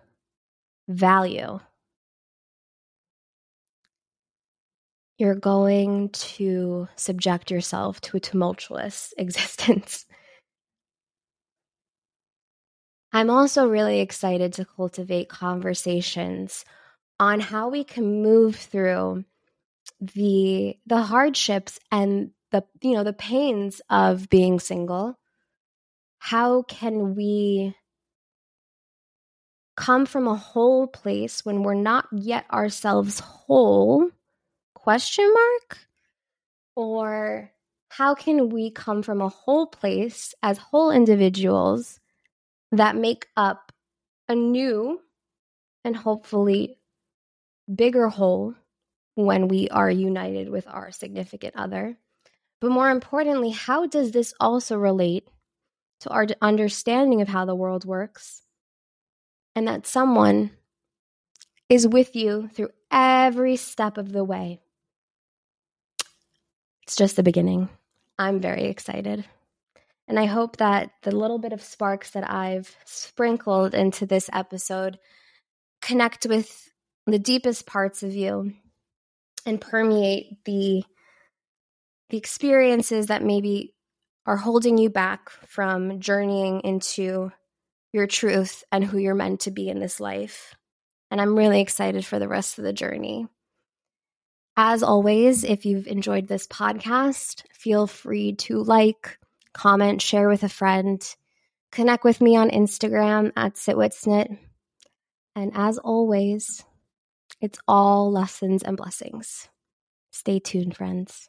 value, 0.88 1.60
you're 5.18 5.34
going 5.34 6.08
to 6.10 6.88
subject 6.96 7.50
yourself 7.50 8.00
to 8.00 8.16
a 8.16 8.20
tumultuous 8.20 9.14
existence. 9.18 10.04
I'm 13.12 13.30
also 13.30 13.68
really 13.68 14.00
excited 14.00 14.54
to 14.54 14.64
cultivate 14.64 15.28
conversations 15.28 16.64
on 17.20 17.40
how 17.40 17.68
we 17.68 17.84
can 17.84 18.22
move 18.22 18.56
through 18.56 19.24
the 20.00 20.76
the 20.86 21.02
hardships 21.02 21.78
and 21.90 22.30
the 22.50 22.64
you 22.80 22.94
know 22.94 23.04
the 23.04 23.12
pains 23.12 23.80
of 23.90 24.28
being 24.28 24.58
single 24.58 25.16
how 26.24 26.62
can 26.62 27.16
we 27.16 27.74
come 29.76 30.06
from 30.06 30.28
a 30.28 30.36
whole 30.36 30.86
place 30.86 31.44
when 31.44 31.64
we're 31.64 31.74
not 31.74 32.06
yet 32.12 32.44
ourselves 32.48 33.18
whole 33.18 34.08
question 34.72 35.28
mark 35.34 35.78
or 36.76 37.50
how 37.88 38.14
can 38.14 38.50
we 38.50 38.70
come 38.70 39.02
from 39.02 39.20
a 39.20 39.28
whole 39.28 39.66
place 39.66 40.32
as 40.44 40.58
whole 40.58 40.92
individuals 40.92 41.98
that 42.70 42.94
make 42.94 43.26
up 43.36 43.72
a 44.28 44.36
new 44.36 45.00
and 45.84 45.96
hopefully 45.96 46.78
bigger 47.74 48.06
whole 48.06 48.54
when 49.16 49.48
we 49.48 49.68
are 49.70 49.90
united 49.90 50.50
with 50.50 50.68
our 50.68 50.92
significant 50.92 51.56
other. 51.56 51.96
But 52.60 52.70
more 52.70 52.90
importantly, 52.90 53.50
how 53.50 53.86
does 53.86 54.12
this 54.12 54.32
also 54.38 54.76
relate 54.76 55.26
to 56.02 56.10
our 56.10 56.26
understanding 56.40 57.20
of 57.22 57.28
how 57.28 57.44
the 57.44 57.54
world 57.54 57.84
works 57.84 58.42
and 59.54 59.68
that 59.68 59.86
someone 59.86 60.50
is 61.68 61.86
with 61.86 62.14
you 62.16 62.48
through 62.52 62.70
every 62.90 63.56
step 63.56 63.98
of 63.98 64.12
the 64.12 64.24
way? 64.24 64.60
It's 66.82 66.96
just 66.96 67.16
the 67.16 67.22
beginning. 67.22 67.68
I'm 68.18 68.40
very 68.40 68.64
excited. 68.64 69.24
And 70.08 70.18
I 70.18 70.26
hope 70.26 70.56
that 70.56 70.90
the 71.02 71.14
little 71.14 71.38
bit 71.38 71.52
of 71.52 71.62
sparks 71.62 72.10
that 72.10 72.28
I've 72.28 72.76
sprinkled 72.84 73.72
into 73.72 74.04
this 74.04 74.28
episode 74.32 74.98
connect 75.80 76.26
with 76.26 76.68
the 77.06 77.18
deepest 77.18 77.66
parts 77.66 78.02
of 78.02 78.12
you 78.12 78.52
and 79.46 79.60
permeate 79.60 80.44
the 80.44 80.84
the 82.10 82.18
experiences 82.18 83.06
that 83.06 83.22
maybe 83.22 83.74
are 84.26 84.36
holding 84.36 84.78
you 84.78 84.88
back 84.90 85.30
from 85.30 86.00
journeying 86.00 86.60
into 86.60 87.32
your 87.92 88.06
truth 88.06 88.64
and 88.72 88.84
who 88.84 88.98
you're 88.98 89.14
meant 89.14 89.40
to 89.40 89.50
be 89.50 89.68
in 89.68 89.78
this 89.80 90.00
life. 90.00 90.54
And 91.10 91.20
I'm 91.20 91.36
really 91.36 91.60
excited 91.60 92.06
for 92.06 92.18
the 92.18 92.28
rest 92.28 92.58
of 92.58 92.64
the 92.64 92.72
journey. 92.72 93.26
As 94.56 94.82
always, 94.82 95.44
if 95.44 95.66
you've 95.66 95.86
enjoyed 95.86 96.28
this 96.28 96.46
podcast, 96.46 97.42
feel 97.52 97.86
free 97.86 98.34
to 98.34 98.62
like, 98.62 99.18
comment, 99.52 100.00
share 100.00 100.28
with 100.28 100.42
a 100.42 100.48
friend, 100.48 101.02
connect 101.70 102.04
with 102.04 102.20
me 102.20 102.36
on 102.36 102.50
Instagram 102.50 103.32
at 103.36 103.54
sitwitsnit. 103.54 104.38
And 105.34 105.52
as 105.54 105.78
always, 105.78 106.64
it's 107.40 107.58
all 107.66 108.12
lessons 108.12 108.62
and 108.62 108.76
blessings. 108.76 109.48
Stay 110.10 110.38
tuned, 110.38 110.76
friends. 110.76 111.28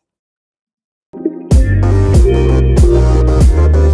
Thank 3.55 3.75
you. 3.75 3.92